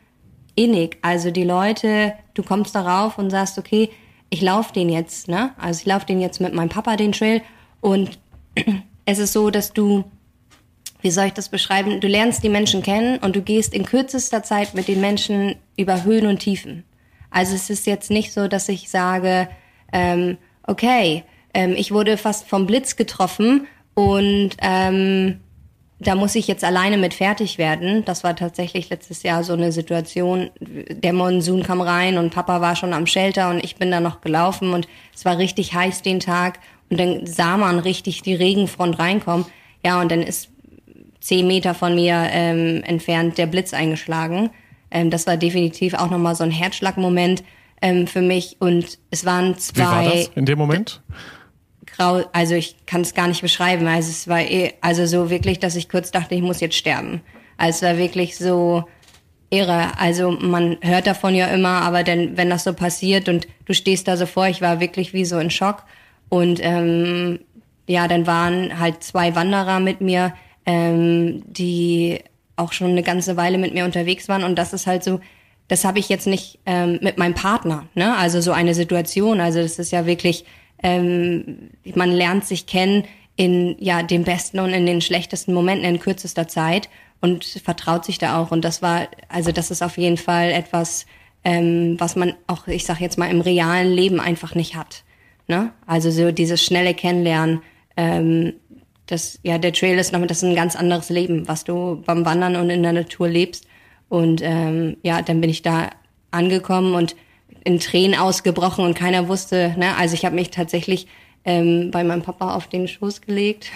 [0.57, 0.97] innig.
[1.03, 3.91] Also die Leute, du kommst darauf und sagst, okay,
[4.31, 5.53] ich laufe den jetzt, ne?
[5.59, 7.43] Also ich laufe den jetzt mit meinem Papa den Trail
[7.81, 8.19] und
[9.05, 10.05] es ist so, dass du,
[11.03, 12.01] wie soll ich das beschreiben?
[12.01, 16.03] Du lernst die Menschen kennen und du gehst in kürzester Zeit mit den Menschen über
[16.03, 16.85] Höhen und Tiefen.
[17.31, 19.49] Also es ist jetzt nicht so, dass ich sage,
[19.93, 21.25] ähm, okay,
[21.55, 25.41] ähm, ich wurde fast vom Blitz getroffen und ähm,
[26.01, 28.05] da muss ich jetzt alleine mit fertig werden.
[28.05, 30.51] Das war tatsächlich letztes Jahr so eine Situation.
[30.61, 34.21] Der Monsun kam rein und Papa war schon am Shelter und ich bin da noch
[34.21, 36.59] gelaufen und es war richtig heiß den Tag
[36.91, 39.47] und dann sah man richtig die Regenfront reinkommen.
[39.85, 40.51] Ja, und dann ist
[41.21, 44.51] zehn Meter von mir ähm, entfernt der Blitz eingeschlagen.
[44.91, 47.45] Ähm, das war definitiv auch nochmal so ein Herzschlagmoment
[47.81, 49.81] ähm, für mich und es waren zwei.
[49.81, 51.03] Wie war das in dem Moment?
[51.97, 53.87] Grau, also ich kann es gar nicht beschreiben.
[53.87, 57.21] Also es war eh, also so wirklich, dass ich kurz dachte, ich muss jetzt sterben.
[57.57, 58.85] Also es war wirklich so
[59.51, 59.99] irre.
[59.99, 64.09] Also man hört davon ja immer, aber denn wenn das so passiert und du stehst
[64.09, 65.85] da so vor, ich war wirklich wie so in Schock.
[66.29, 67.41] Und ähm,
[67.87, 70.35] ja, dann waren halt zwei Wanderer mit mir,
[70.67, 72.21] ähm, die
[72.57, 74.45] auch schon eine ganze Weile mit mir unterwegs waren.
[74.45, 75.21] Und das ist halt so,
[75.69, 78.17] das habe ich jetzt nicht ähm, mit meinem Partner, ne?
[78.17, 79.41] Also so eine Situation.
[79.41, 80.45] Also das ist ja wirklich
[80.83, 83.05] ähm, man lernt sich kennen
[83.37, 86.89] in ja den besten und in den schlechtesten Momenten in kürzester Zeit
[87.21, 88.51] und vertraut sich da auch.
[88.51, 91.07] Und das war, also das ist auf jeden Fall etwas,
[91.43, 95.05] ähm, was man auch, ich sag jetzt mal, im realen Leben einfach nicht hat.
[95.49, 95.73] Ne?
[95.87, 97.63] Also so dieses schnelle Kennenlernen,
[97.97, 98.55] ähm,
[99.07, 102.25] das, ja, der Trail ist noch, das ist ein ganz anderes Leben, was du beim
[102.25, 103.67] Wandern und in der Natur lebst.
[104.09, 105.91] Und ähm, ja, dann bin ich da
[106.31, 107.17] angekommen und
[107.65, 109.97] in Tränen ausgebrochen und keiner wusste, ne?
[109.97, 111.07] Also ich habe mich tatsächlich
[111.45, 113.71] ähm, bei meinem Papa auf den Schoß gelegt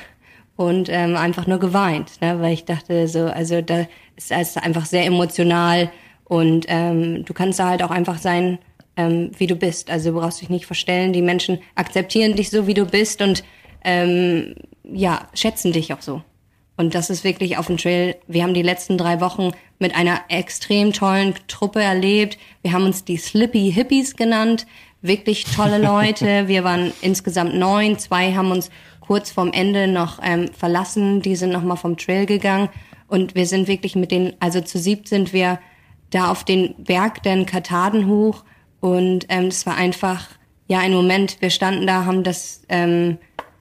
[0.57, 2.41] und ähm, einfach nur geweint, ne?
[2.41, 3.87] weil ich dachte so, also da
[4.17, 5.91] ist es einfach sehr emotional
[6.25, 8.59] und ähm, du kannst da halt auch einfach sein,
[8.97, 9.91] ähm, wie du bist.
[9.91, 11.13] Also du brauchst dich nicht verstellen.
[11.13, 13.45] Die Menschen akzeptieren dich so, wie du bist und
[13.85, 16.23] ähm, ja, schätzen dich auch so.
[16.79, 18.15] Und das ist wirklich auf dem Trail.
[18.29, 19.51] Wir haben die letzten drei Wochen
[19.81, 22.39] mit einer extrem tollen Truppe erlebt.
[22.63, 24.65] Wir haben uns die Slippy Hippies genannt.
[25.03, 26.47] Wirklich tolle Leute.
[26.47, 27.99] Wir waren insgesamt neun.
[27.99, 28.71] Zwei haben uns
[29.01, 31.21] kurz vorm Ende noch ähm, verlassen.
[31.21, 32.69] Die sind nochmal vom Trail gegangen.
[33.09, 35.59] Und wir sind wirklich mit den, also zu siebt sind wir
[36.11, 38.45] da auf den Berg den Kataden hoch.
[38.79, 40.29] Und ähm, es war einfach,
[40.69, 41.39] ja, ein Moment.
[41.41, 43.19] Wir standen da, haben das ähm,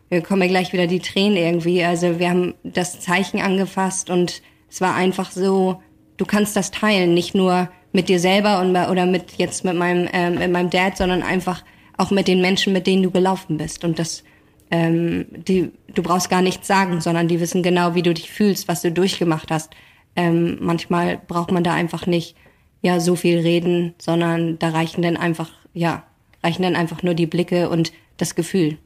[0.10, 1.84] wir kommen ja gleich wieder die Tränen irgendwie.
[1.84, 5.82] Also wir haben das Zeichen angefasst und es war einfach so,
[6.18, 10.08] du kannst das teilen, nicht nur mit dir selber und, oder mit jetzt mit meinem,
[10.08, 11.64] äh, mit meinem Dad, sondern einfach
[11.98, 13.84] auch mit den Menschen, mit denen du gelaufen bist.
[13.84, 14.24] Und das,
[14.70, 18.68] ähm, die, du brauchst gar nichts sagen, sondern die wissen genau, wie du dich fühlst,
[18.68, 19.72] was du durchgemacht hast.
[20.16, 22.36] Ähm, manchmal braucht man da einfach nicht
[22.82, 26.04] ja so viel reden, sondern da reichen dann einfach ja
[26.44, 28.78] reichen dann einfach nur die Blicke und das Gefühl.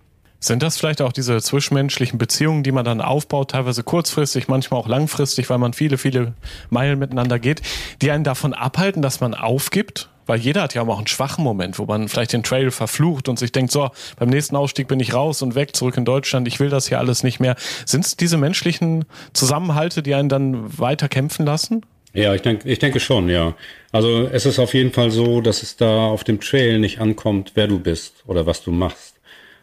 [0.44, 4.88] Sind das vielleicht auch diese zwischenmenschlichen Beziehungen, die man dann aufbaut, teilweise kurzfristig, manchmal auch
[4.88, 6.34] langfristig, weil man viele, viele
[6.72, 7.62] Meilen miteinander geht,
[8.02, 10.10] die einen davon abhalten, dass man aufgibt?
[10.28, 13.38] weil jeder hat ja auch einen schwachen Moment, wo man vielleicht den Trail verflucht und
[13.38, 16.60] sich denkt, so, beim nächsten Ausstieg bin ich raus und weg, zurück in Deutschland, ich
[16.60, 17.56] will das hier alles nicht mehr.
[17.86, 21.82] Sind es diese menschlichen Zusammenhalte, die einen dann weiter kämpfen lassen?
[22.14, 23.56] Ja, ich denke, ich denke schon, ja.
[23.92, 27.52] Also es ist auf jeden Fall so, dass es da auf dem Trail nicht ankommt,
[27.56, 29.11] wer du bist oder was du machst,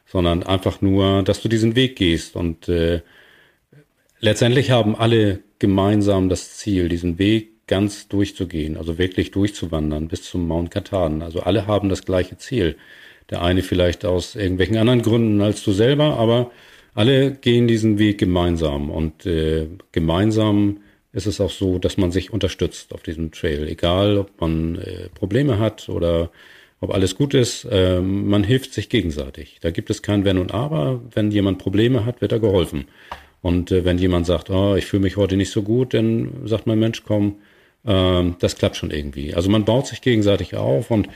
[0.09, 2.35] sondern einfach nur, dass du diesen Weg gehst.
[2.35, 3.03] Und äh,
[4.21, 10.49] letztendlich haben alle gemeinsam das Ziel, diesen Weg ganz durchzugehen, also wirklich durchzuwandern bis zum
[10.49, 11.23] Mount Katahdin.
[11.23, 12.77] Also alle haben das gleiche Ziel.
[13.31, 16.51] Der eine vielleicht aus irgendwelchen anderen Gründen als du selber, aber
[16.95, 20.79] alle gehen diesen Weg gemeinsam und äh, gemeinsam
[21.13, 23.69] ist es auch so, dass man sich unterstützt auf diesem Trail.
[23.69, 26.31] Egal, ob man äh, Probleme hat oder
[26.81, 29.59] ob alles gut ist, äh, man hilft sich gegenseitig.
[29.61, 31.01] Da gibt es kein Wenn und Aber.
[31.13, 32.87] Wenn jemand Probleme hat, wird er geholfen.
[33.43, 36.67] Und äh, wenn jemand sagt, oh, ich fühle mich heute nicht so gut, dann sagt
[36.67, 37.37] mein Mensch, komm,
[37.85, 39.35] äh, das klappt schon irgendwie.
[39.35, 41.09] Also man baut sich gegenseitig auf und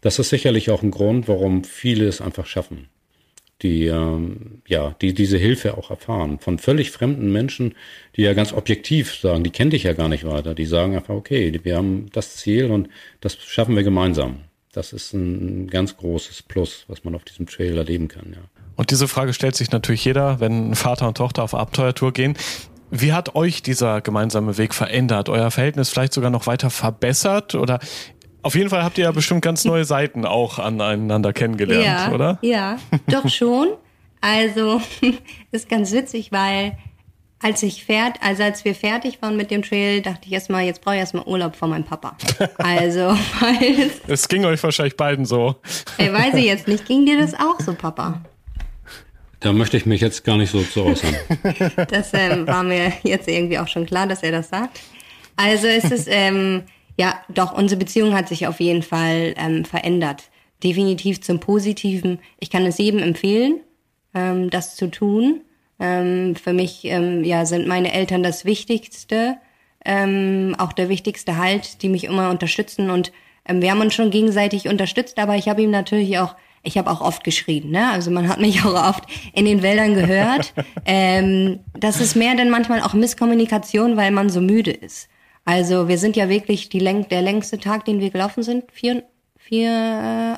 [0.00, 2.88] das ist sicherlich auch ein Grund, warum viele es einfach schaffen
[3.62, 7.74] die ähm, ja, die diese Hilfe auch erfahren von völlig fremden Menschen,
[8.16, 10.54] die ja ganz objektiv sagen, die kenne dich ja gar nicht weiter.
[10.54, 12.88] Die sagen einfach, okay, wir haben das Ziel und
[13.20, 14.40] das schaffen wir gemeinsam.
[14.76, 18.42] Das ist ein ganz großes Plus, was man auf diesem Trail erleben kann, ja.
[18.76, 22.36] Und diese Frage stellt sich natürlich jeder, wenn Vater und Tochter auf Abenteuertour gehen.
[22.90, 25.30] Wie hat euch dieser gemeinsame Weg verändert?
[25.30, 27.54] Euer Verhältnis vielleicht sogar noch weiter verbessert?
[27.54, 27.78] Oder
[28.42, 32.38] auf jeden Fall habt ihr ja bestimmt ganz neue Seiten auch aneinander kennengelernt, ja, oder?
[32.42, 33.68] Ja, doch schon.
[34.20, 34.82] Also
[35.52, 36.76] ist ganz witzig, weil
[37.40, 40.80] als ich fährt, also als wir fertig waren mit dem Trail, dachte ich erstmal, jetzt
[40.80, 42.16] brauche ich erstmal Urlaub von meinem Papa.
[42.58, 45.56] Also, weil es ging euch wahrscheinlich beiden so.
[45.98, 48.22] Ey, weiß ich jetzt nicht, ging dir das auch so, Papa?
[49.40, 51.14] Da möchte ich mich jetzt gar nicht so zu äußern.
[51.88, 54.80] Das ähm, war mir jetzt irgendwie auch schon klar, dass er das sagt.
[55.36, 56.62] Also es ist ähm,
[56.98, 60.24] ja, doch, unsere Beziehung hat sich auf jeden Fall ähm, verändert.
[60.64, 62.18] Definitiv zum Positiven.
[62.40, 63.60] Ich kann es jedem empfehlen,
[64.14, 65.42] ähm, das zu tun.
[65.78, 69.36] Ähm, für mich ähm, ja, sind meine Eltern das Wichtigste,
[69.84, 72.90] ähm, auch der wichtigste Halt, die mich immer unterstützen.
[72.90, 73.12] Und
[73.46, 76.34] ähm, wir haben uns schon gegenseitig unterstützt, aber ich habe ihm natürlich auch
[76.66, 77.90] ich habe auch oft geschrien, ne?
[77.92, 80.52] Also man hat mich auch oft in den Wäldern gehört.
[80.84, 85.08] ähm, das ist mehr denn manchmal auch Misskommunikation, weil man so müde ist.
[85.44, 89.04] Also wir sind ja wirklich die Läng der längste Tag, den wir gelaufen sind, vier,
[89.38, 89.70] vier,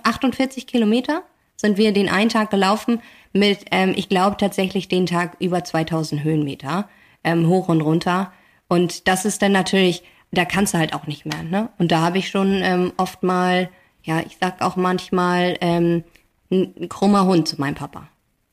[0.05, 1.23] äh, 48 Kilometer
[1.57, 3.01] sind wir den einen Tag gelaufen
[3.33, 6.89] mit, ähm, ich glaube tatsächlich den Tag über 2000 Höhenmeter
[7.25, 8.33] ähm, hoch und runter.
[8.69, 11.43] Und das ist dann natürlich, da kannst du halt auch nicht mehr.
[11.43, 11.71] Ne?
[11.79, 13.71] Und da habe ich schon ähm, oft mal,
[14.03, 16.05] ja, ich sag auch manchmal, ähm,
[16.51, 18.09] ein krummer Hund zu meinem Papa.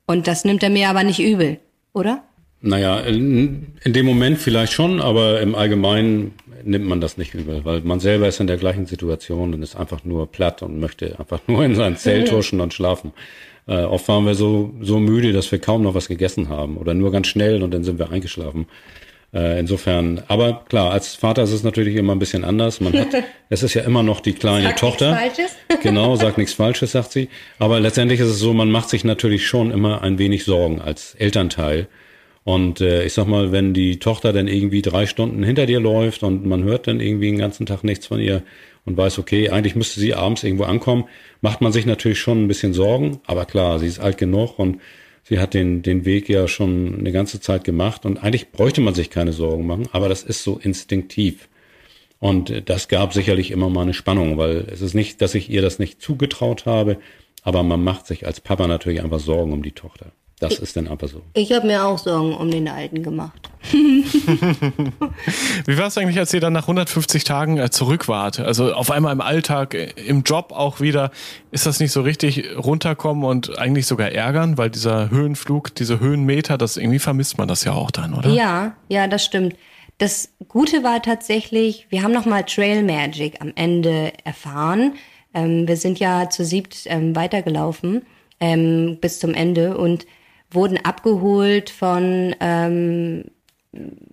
[0.05, 1.59] Und das nimmt er mir aber nicht übel,
[1.93, 2.23] oder?
[2.61, 7.63] Naja, in, in dem Moment vielleicht schon, aber im Allgemeinen nimmt man das nicht übel,
[7.63, 11.19] weil man selber ist in der gleichen Situation und ist einfach nur platt und möchte
[11.19, 13.13] einfach nur in sein Zelt huschen und schlafen.
[13.68, 16.93] Äh, oft waren wir so, so müde, dass wir kaum noch was gegessen haben oder
[16.93, 18.68] nur ganz schnell und dann sind wir eingeschlafen.
[19.34, 22.80] Äh, insofern, aber klar, als Vater ist es natürlich immer ein bisschen anders.
[22.80, 23.07] Man hat,
[23.49, 25.11] es ist ja immer noch die kleine Sag Tochter.
[25.11, 25.55] Nichts Falsches.
[25.84, 27.30] genau, sagt nichts Falsches, sagt sie.
[27.59, 31.16] Aber letztendlich ist es so, man macht sich natürlich schon immer ein wenig Sorgen als
[31.16, 31.88] Elternteil
[32.45, 36.22] und äh, ich sag mal, wenn die Tochter dann irgendwie drei Stunden hinter dir läuft
[36.22, 38.43] und man hört dann irgendwie den ganzen Tag nichts von ihr
[38.86, 41.06] und weiß, okay, eigentlich müsste sie abends irgendwo ankommen,
[41.42, 43.20] macht man sich natürlich schon ein bisschen Sorgen.
[43.26, 44.80] Aber klar, sie ist alt genug und
[45.24, 48.94] sie hat den, den Weg ja schon eine ganze Zeit gemacht und eigentlich bräuchte man
[48.94, 51.50] sich keine Sorgen machen, aber das ist so instinktiv.
[52.20, 55.62] Und das gab sicherlich immer mal eine Spannung, weil es ist nicht, dass ich ihr
[55.62, 56.98] das nicht zugetraut habe,
[57.46, 60.08] aber man macht sich als Papa natürlich einfach Sorgen um die Tochter.
[60.39, 61.22] Das ich, ist dann aber so.
[61.34, 63.50] Ich habe mir auch Sorgen um den Alten gemacht.
[63.72, 64.04] Wie
[65.78, 68.41] war es eigentlich, als ihr dann nach 150 Tagen äh, zurück wart?
[68.41, 71.12] Also auf einmal im Alltag, äh, im Job auch wieder.
[71.52, 74.58] Ist das nicht so richtig runterkommen und eigentlich sogar ärgern?
[74.58, 78.30] Weil dieser Höhenflug, diese Höhenmeter, das irgendwie vermisst man das ja auch dann, oder?
[78.30, 79.56] Ja, ja, das stimmt.
[80.00, 84.96] Das Gute war tatsächlich, wir haben nochmal Trail Magic am Ende erfahren.
[85.36, 88.04] Ähm, wir sind ja zu siebt ähm, weitergelaufen
[88.40, 90.08] ähm, bis zum Ende und
[90.50, 93.26] wurden abgeholt von, ähm,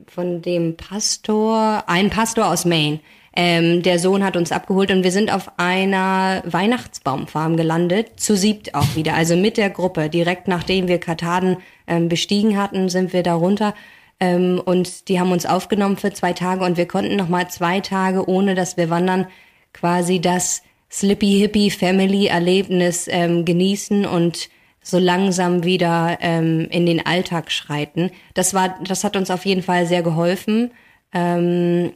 [0.09, 3.01] von dem Pastor, ein Pastor aus Maine.
[3.35, 8.75] Ähm, der Sohn hat uns abgeholt und wir sind auf einer Weihnachtsbaumfarm gelandet, zu siebt
[8.75, 10.11] auch wieder, also mit der Gruppe.
[10.11, 11.57] Direkt nachdem wir Kataden
[11.87, 13.75] ähm, bestiegen hatten, sind wir da runter
[14.20, 18.29] und die haben uns aufgenommen für zwei Tage und wir konnten noch mal zwei Tage,
[18.29, 19.27] ohne dass wir wandern,
[19.73, 20.62] quasi das
[20.93, 24.51] Slippy Hippie Family Erlebnis ähm, genießen und
[24.82, 28.11] so langsam wieder ähm, in den Alltag schreiten.
[28.34, 30.72] Das war, das hat uns auf jeden Fall sehr geholfen.
[31.14, 31.93] Ähm,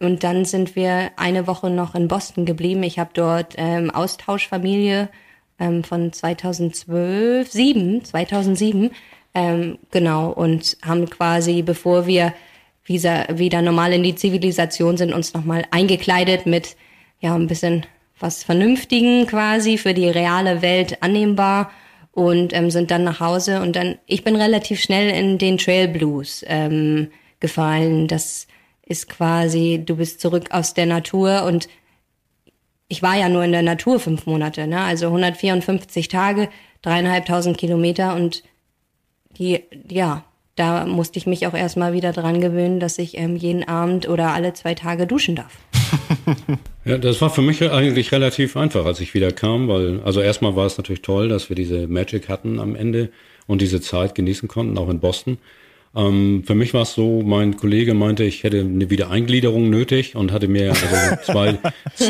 [0.00, 2.82] und dann sind wir eine Woche noch in Boston geblieben.
[2.82, 5.10] Ich habe dort ähm, Austauschfamilie
[5.58, 8.90] ähm, von 2012, 7, 2007,
[9.34, 12.32] ähm, genau, und haben quasi, bevor wir
[12.84, 16.76] wieder, wieder normal in die Zivilisation sind, uns nochmal eingekleidet mit,
[17.20, 17.86] ja, ein bisschen
[18.18, 21.70] was Vernünftigen quasi für die reale Welt annehmbar
[22.12, 25.88] und ähm, sind dann nach Hause und dann, ich bin relativ schnell in den Trail
[25.88, 27.10] Blues ähm,
[27.40, 28.06] gefallen.
[28.06, 28.46] Das
[28.86, 31.68] ist quasi, du bist zurück aus der Natur und
[32.88, 34.80] ich war ja nur in der Natur fünf Monate, ne?
[34.80, 36.48] Also 154 Tage,
[36.82, 38.44] dreieinhalbtausend Kilometer und
[39.38, 43.66] die, ja, da musste ich mich auch erstmal wieder dran gewöhnen, dass ich ähm, jeden
[43.66, 45.58] Abend oder alle zwei Tage duschen darf.
[46.84, 50.56] ja, das war für mich eigentlich relativ einfach, als ich wieder kam, weil, also erstmal
[50.56, 53.10] war es natürlich toll, dass wir diese Magic hatten am Ende
[53.46, 55.38] und diese Zeit genießen konnten, auch in Boston.
[55.96, 60.32] Ähm, für mich war es so, mein Kollege meinte, ich hätte eine Wiedereingliederung nötig und
[60.32, 60.86] hatte mir also
[61.24, 61.58] zwei,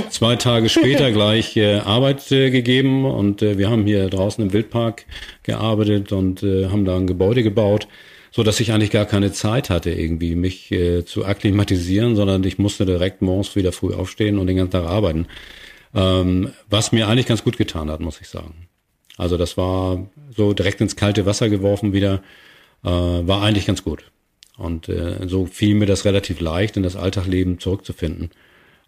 [0.08, 4.52] zwei Tage später gleich äh, Arbeit äh, gegeben und äh, wir haben hier draußen im
[4.52, 5.04] Wildpark
[5.42, 7.86] gearbeitet und äh, haben da ein Gebäude gebaut,
[8.34, 12.58] so dass ich eigentlich gar keine Zeit hatte, irgendwie mich äh, zu akklimatisieren, sondern ich
[12.58, 15.28] musste direkt morgens wieder früh aufstehen und den ganzen Tag arbeiten.
[15.94, 18.66] Ähm, was mir eigentlich ganz gut getan hat, muss ich sagen.
[19.16, 22.22] Also das war so direkt ins kalte Wasser geworfen wieder
[22.82, 24.10] äh, war eigentlich ganz gut.
[24.56, 28.30] Und äh, so fiel mir das relativ leicht, in das Alltagleben zurückzufinden.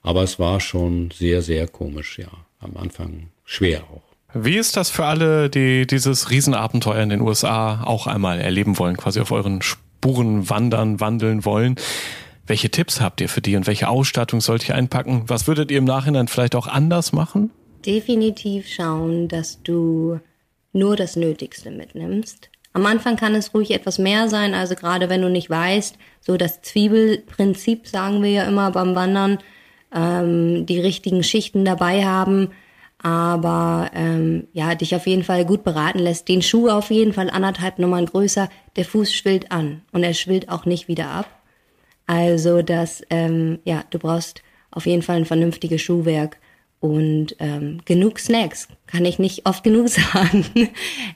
[0.03, 2.31] Aber es war schon sehr, sehr komisch, ja.
[2.59, 4.06] Am Anfang schwer auch.
[4.39, 8.97] Wie ist das für alle, die dieses Riesenabenteuer in den USA auch einmal erleben wollen,
[8.99, 11.77] quasi auf euren Spuren wandern, wandeln wollen?
[12.47, 15.23] Welche Tipps habt ihr für die und welche Ausstattung sollte ich einpacken?
[15.27, 17.51] Was würdet ihr im Nachhinein vielleicht auch anders machen?
[17.87, 20.21] Definitiv schauen, dass du
[20.75, 22.51] nur das Nötigste mitnimmst.
[22.75, 26.37] Am Anfang kann es ruhig etwas mehr sein, also gerade wenn du nicht weißt, so
[26.37, 29.39] das Zwiebelprinzip sagen wir ja immer beim Wandern,
[29.95, 32.51] ähm, die richtigen Schichten dabei haben,
[33.03, 36.29] aber ähm, ja, dich auf jeden Fall gut beraten lässt.
[36.29, 40.49] Den Schuh auf jeden Fall anderthalb Nummern größer, der Fuß schwillt an und er schwillt
[40.49, 41.29] auch nicht wieder ab.
[42.07, 46.39] Also das, ähm, ja, du brauchst auf jeden Fall ein vernünftiges Schuhwerk
[46.81, 50.45] und ähm, genug Snacks, kann ich nicht oft genug sagen.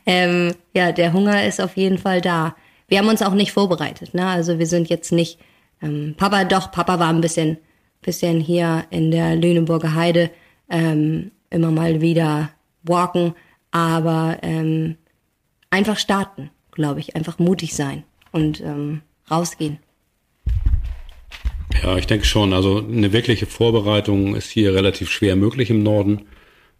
[0.06, 2.56] ähm, ja, der Hunger ist auf jeden Fall da.
[2.88, 4.26] Wir haben uns auch nicht vorbereitet, ne?
[4.26, 5.38] Also wir sind jetzt nicht,
[5.80, 7.58] ähm, Papa doch, Papa war ein bisschen,
[8.02, 10.30] bisschen hier in der Lüneburger Heide
[10.68, 12.50] ähm, immer mal wieder
[12.82, 13.34] walken,
[13.70, 14.96] aber ähm,
[15.70, 19.78] einfach starten, glaube ich, einfach mutig sein und ähm, rausgehen.
[21.82, 22.52] Ja, ich denke schon.
[22.52, 26.22] Also eine wirkliche Vorbereitung ist hier relativ schwer möglich im Norden,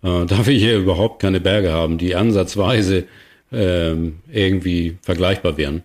[0.02, 3.06] äh, da wir hier überhaupt keine Berge haben, die ansatzweise
[3.52, 3.94] äh,
[4.30, 5.82] irgendwie vergleichbar wären.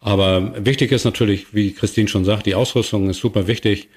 [0.00, 3.88] Aber wichtig ist natürlich, wie Christine schon sagt, die Ausrüstung ist super wichtig.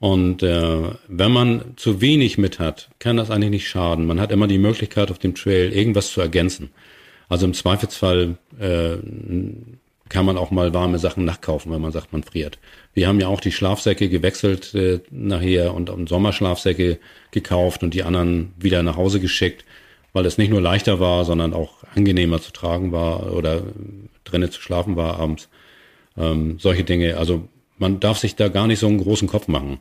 [0.00, 4.06] Und äh, wenn man zu wenig mit hat, kann das eigentlich nicht schaden.
[4.06, 6.70] Man hat immer die Möglichkeit, auf dem Trail irgendwas zu ergänzen.
[7.28, 8.96] Also im Zweifelsfall äh,
[10.08, 12.58] kann man auch mal warme Sachen nachkaufen, wenn man sagt, man friert.
[12.94, 16.98] Wir haben ja auch die Schlafsäcke gewechselt äh, nachher und, und Sommerschlafsäcke
[17.30, 19.66] gekauft und die anderen wieder nach Hause geschickt,
[20.14, 23.62] weil es nicht nur leichter war, sondern auch angenehmer zu tragen war oder
[24.24, 25.50] drinnen zu schlafen war abends.
[26.16, 27.18] Ähm, solche Dinge.
[27.18, 27.48] Also
[27.80, 29.78] man darf sich da gar nicht so einen großen Kopf machen.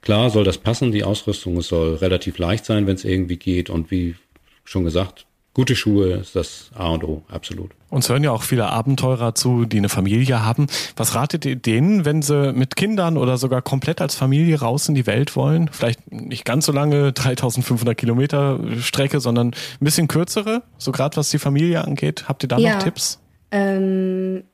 [0.00, 3.70] Klar soll das passen, die Ausrüstung, es soll relativ leicht sein, wenn es irgendwie geht
[3.70, 4.16] und wie
[4.64, 7.72] schon gesagt, Gute Schuhe ist das A und O, absolut.
[7.90, 10.66] Uns hören ja auch viele Abenteurer zu, die eine Familie haben.
[10.96, 14.94] Was ratet ihr denen, wenn sie mit Kindern oder sogar komplett als Familie raus in
[14.94, 15.68] die Welt wollen?
[15.70, 21.28] Vielleicht nicht ganz so lange, 3500 Kilometer Strecke, sondern ein bisschen kürzere, so gerade was
[21.28, 22.28] die Familie angeht.
[22.28, 23.20] Habt ihr da ja, noch Tipps?
[23.50, 24.44] Ähm,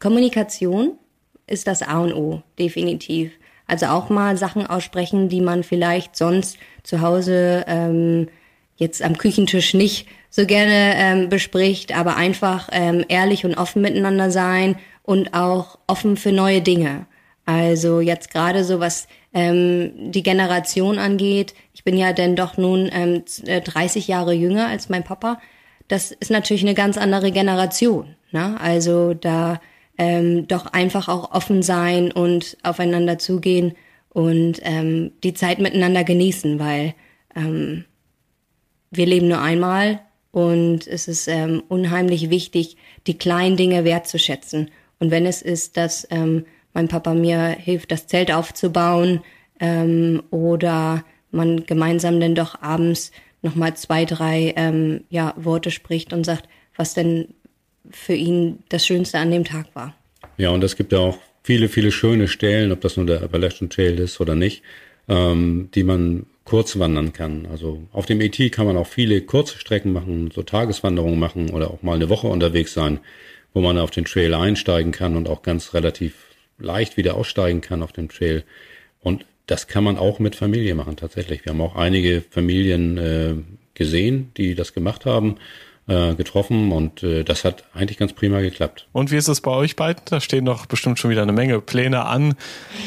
[0.00, 0.98] Kommunikation
[1.50, 3.32] ist das A und O, definitiv.
[3.66, 8.28] Also auch mal Sachen aussprechen, die man vielleicht sonst zu Hause ähm,
[8.76, 14.30] jetzt am Küchentisch nicht so gerne ähm, bespricht, aber einfach ähm, ehrlich und offen miteinander
[14.30, 17.06] sein und auch offen für neue Dinge.
[17.46, 22.90] Also jetzt gerade so was ähm, die Generation angeht, ich bin ja dann doch nun
[22.92, 25.40] ähm, 30 äh, Jahre jünger als mein Papa.
[25.88, 28.14] Das ist natürlich eine ganz andere Generation.
[28.32, 28.56] Ne?
[28.60, 29.60] Also da
[30.00, 33.74] ähm, doch einfach auch offen sein und aufeinander zugehen
[34.08, 36.94] und ähm, die Zeit miteinander genießen, weil
[37.36, 37.84] ähm,
[38.90, 40.00] wir leben nur einmal
[40.32, 44.70] und es ist ähm, unheimlich wichtig, die kleinen Dinge wertzuschätzen.
[45.00, 49.20] Und wenn es ist, dass ähm, mein Papa mir hilft, das Zelt aufzubauen
[49.60, 56.24] ähm, oder man gemeinsam dann doch abends nochmal zwei, drei ähm, ja, Worte spricht und
[56.24, 57.34] sagt, was denn
[57.92, 59.94] für ihn das Schönste an dem Tag war.
[60.36, 63.70] Ja, und es gibt ja auch viele, viele schöne Stellen, ob das nur der Appalachian
[63.70, 64.62] Trail ist oder nicht,
[65.08, 67.46] ähm, die man kurz wandern kann.
[67.50, 71.70] Also auf dem ET kann man auch viele kurze Strecken machen, so Tageswanderungen machen oder
[71.70, 73.00] auch mal eine Woche unterwegs sein,
[73.54, 76.14] wo man auf den Trail einsteigen kann und auch ganz relativ
[76.58, 78.44] leicht wieder aussteigen kann auf dem Trail.
[79.00, 81.44] Und das kann man auch mit Familie machen, tatsächlich.
[81.44, 83.34] Wir haben auch einige Familien äh,
[83.74, 85.36] gesehen, die das gemacht haben
[85.90, 88.86] äh, getroffen und äh, das hat eigentlich ganz prima geklappt.
[88.92, 90.00] Und wie ist es bei euch beiden?
[90.04, 92.36] Da stehen doch bestimmt schon wieder eine Menge Pläne an.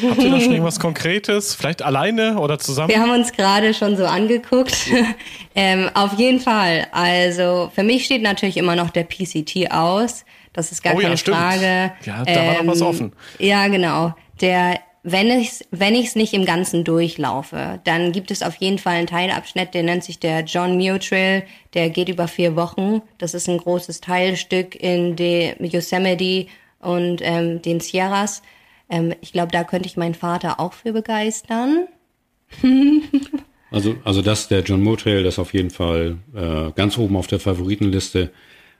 [0.10, 1.54] Habt ihr da schon irgendwas Konkretes?
[1.54, 2.88] Vielleicht alleine oder zusammen?
[2.88, 4.76] Wir haben uns gerade schon so angeguckt.
[5.56, 6.88] ähm, auf jeden Fall.
[6.94, 10.24] Also für mich steht natürlich immer noch der PCT aus.
[10.54, 11.38] Das ist gar oh, keine ja, stimmt.
[11.38, 11.92] Frage.
[12.06, 13.12] Ja, da war noch was Ähm, offen.
[13.38, 14.14] Ja, genau.
[14.40, 18.96] Der wenn ich wenn ich's nicht im Ganzen durchlaufe, dann gibt es auf jeden Fall
[18.96, 21.44] einen Teilabschnitt, der nennt sich der John Muir Trail.
[21.74, 23.02] Der geht über vier Wochen.
[23.18, 26.48] Das ist ein großes Teilstück in der Yosemite
[26.80, 28.42] und ähm, den Sierras.
[28.90, 31.88] Ähm, ich glaube, da könnte ich meinen Vater auch für begeistern.
[33.72, 37.16] Also, also das, der John Moore Trail, das ist auf jeden Fall äh, ganz oben
[37.16, 38.30] auf der Favoritenliste.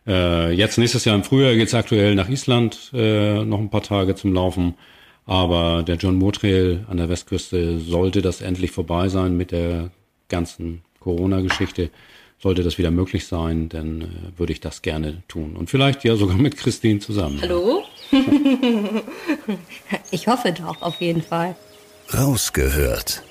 [0.06, 4.14] Äh, jetzt nächstes Jahr im Frühjahr geht's aktuell nach Island äh, noch ein paar Tage
[4.14, 4.76] zum Laufen.
[5.26, 9.92] Aber der John Moore Trail an der Westküste sollte das endlich vorbei sein mit der
[10.28, 11.90] ganzen Corona-Geschichte.
[12.40, 14.08] Sollte das wieder möglich sein, dann äh,
[14.38, 15.56] würde ich das gerne tun.
[15.56, 17.40] Und vielleicht ja sogar mit Christine zusammen.
[17.42, 17.84] Hallo?
[20.12, 21.56] ich hoffe doch, auf jeden Fall.
[22.14, 23.24] Rausgehört.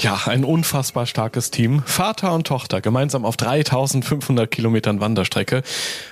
[0.00, 1.82] Ja, ein unfassbar starkes Team.
[1.84, 5.64] Vater und Tochter gemeinsam auf 3500 Kilometern Wanderstrecke.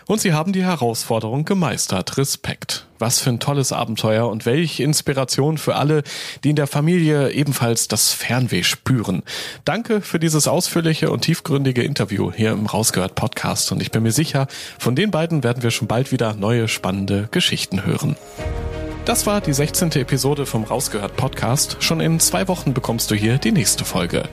[0.07, 2.17] Und sie haben die Herausforderung gemeistert.
[2.17, 2.87] Respekt.
[2.99, 6.03] Was für ein tolles Abenteuer und welche Inspiration für alle,
[6.43, 9.23] die in der Familie ebenfalls das Fernweh spüren.
[9.65, 13.71] Danke für dieses ausführliche und tiefgründige Interview hier im Rausgehört Podcast.
[13.71, 14.49] Und ich bin mir sicher,
[14.81, 18.17] von den beiden werden wir schon bald wieder neue spannende Geschichten hören.
[19.07, 19.93] Das war die 16.
[19.93, 21.77] Episode vom Rausgehört Podcast.
[21.79, 24.25] Schon in zwei Wochen bekommst du hier die nächste Folge.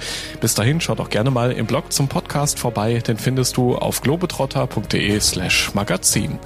[0.42, 4.02] Bis dahin schau doch gerne mal im Blog zum Podcast vorbei, den findest du auf
[4.02, 6.40] globetrotter.de slash magazin.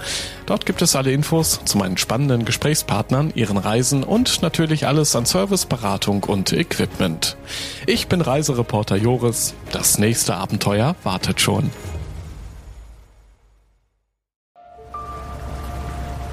[0.46, 5.26] Dort gibt es alle Infos zu meinen spannenden Gesprächspartnern, ihren Reisen und natürlich alles an
[5.26, 7.38] Service, Beratung und Equipment.
[7.86, 9.54] Ich bin Reisereporter Joris.
[9.72, 11.72] Das nächste Abenteuer wartet schon.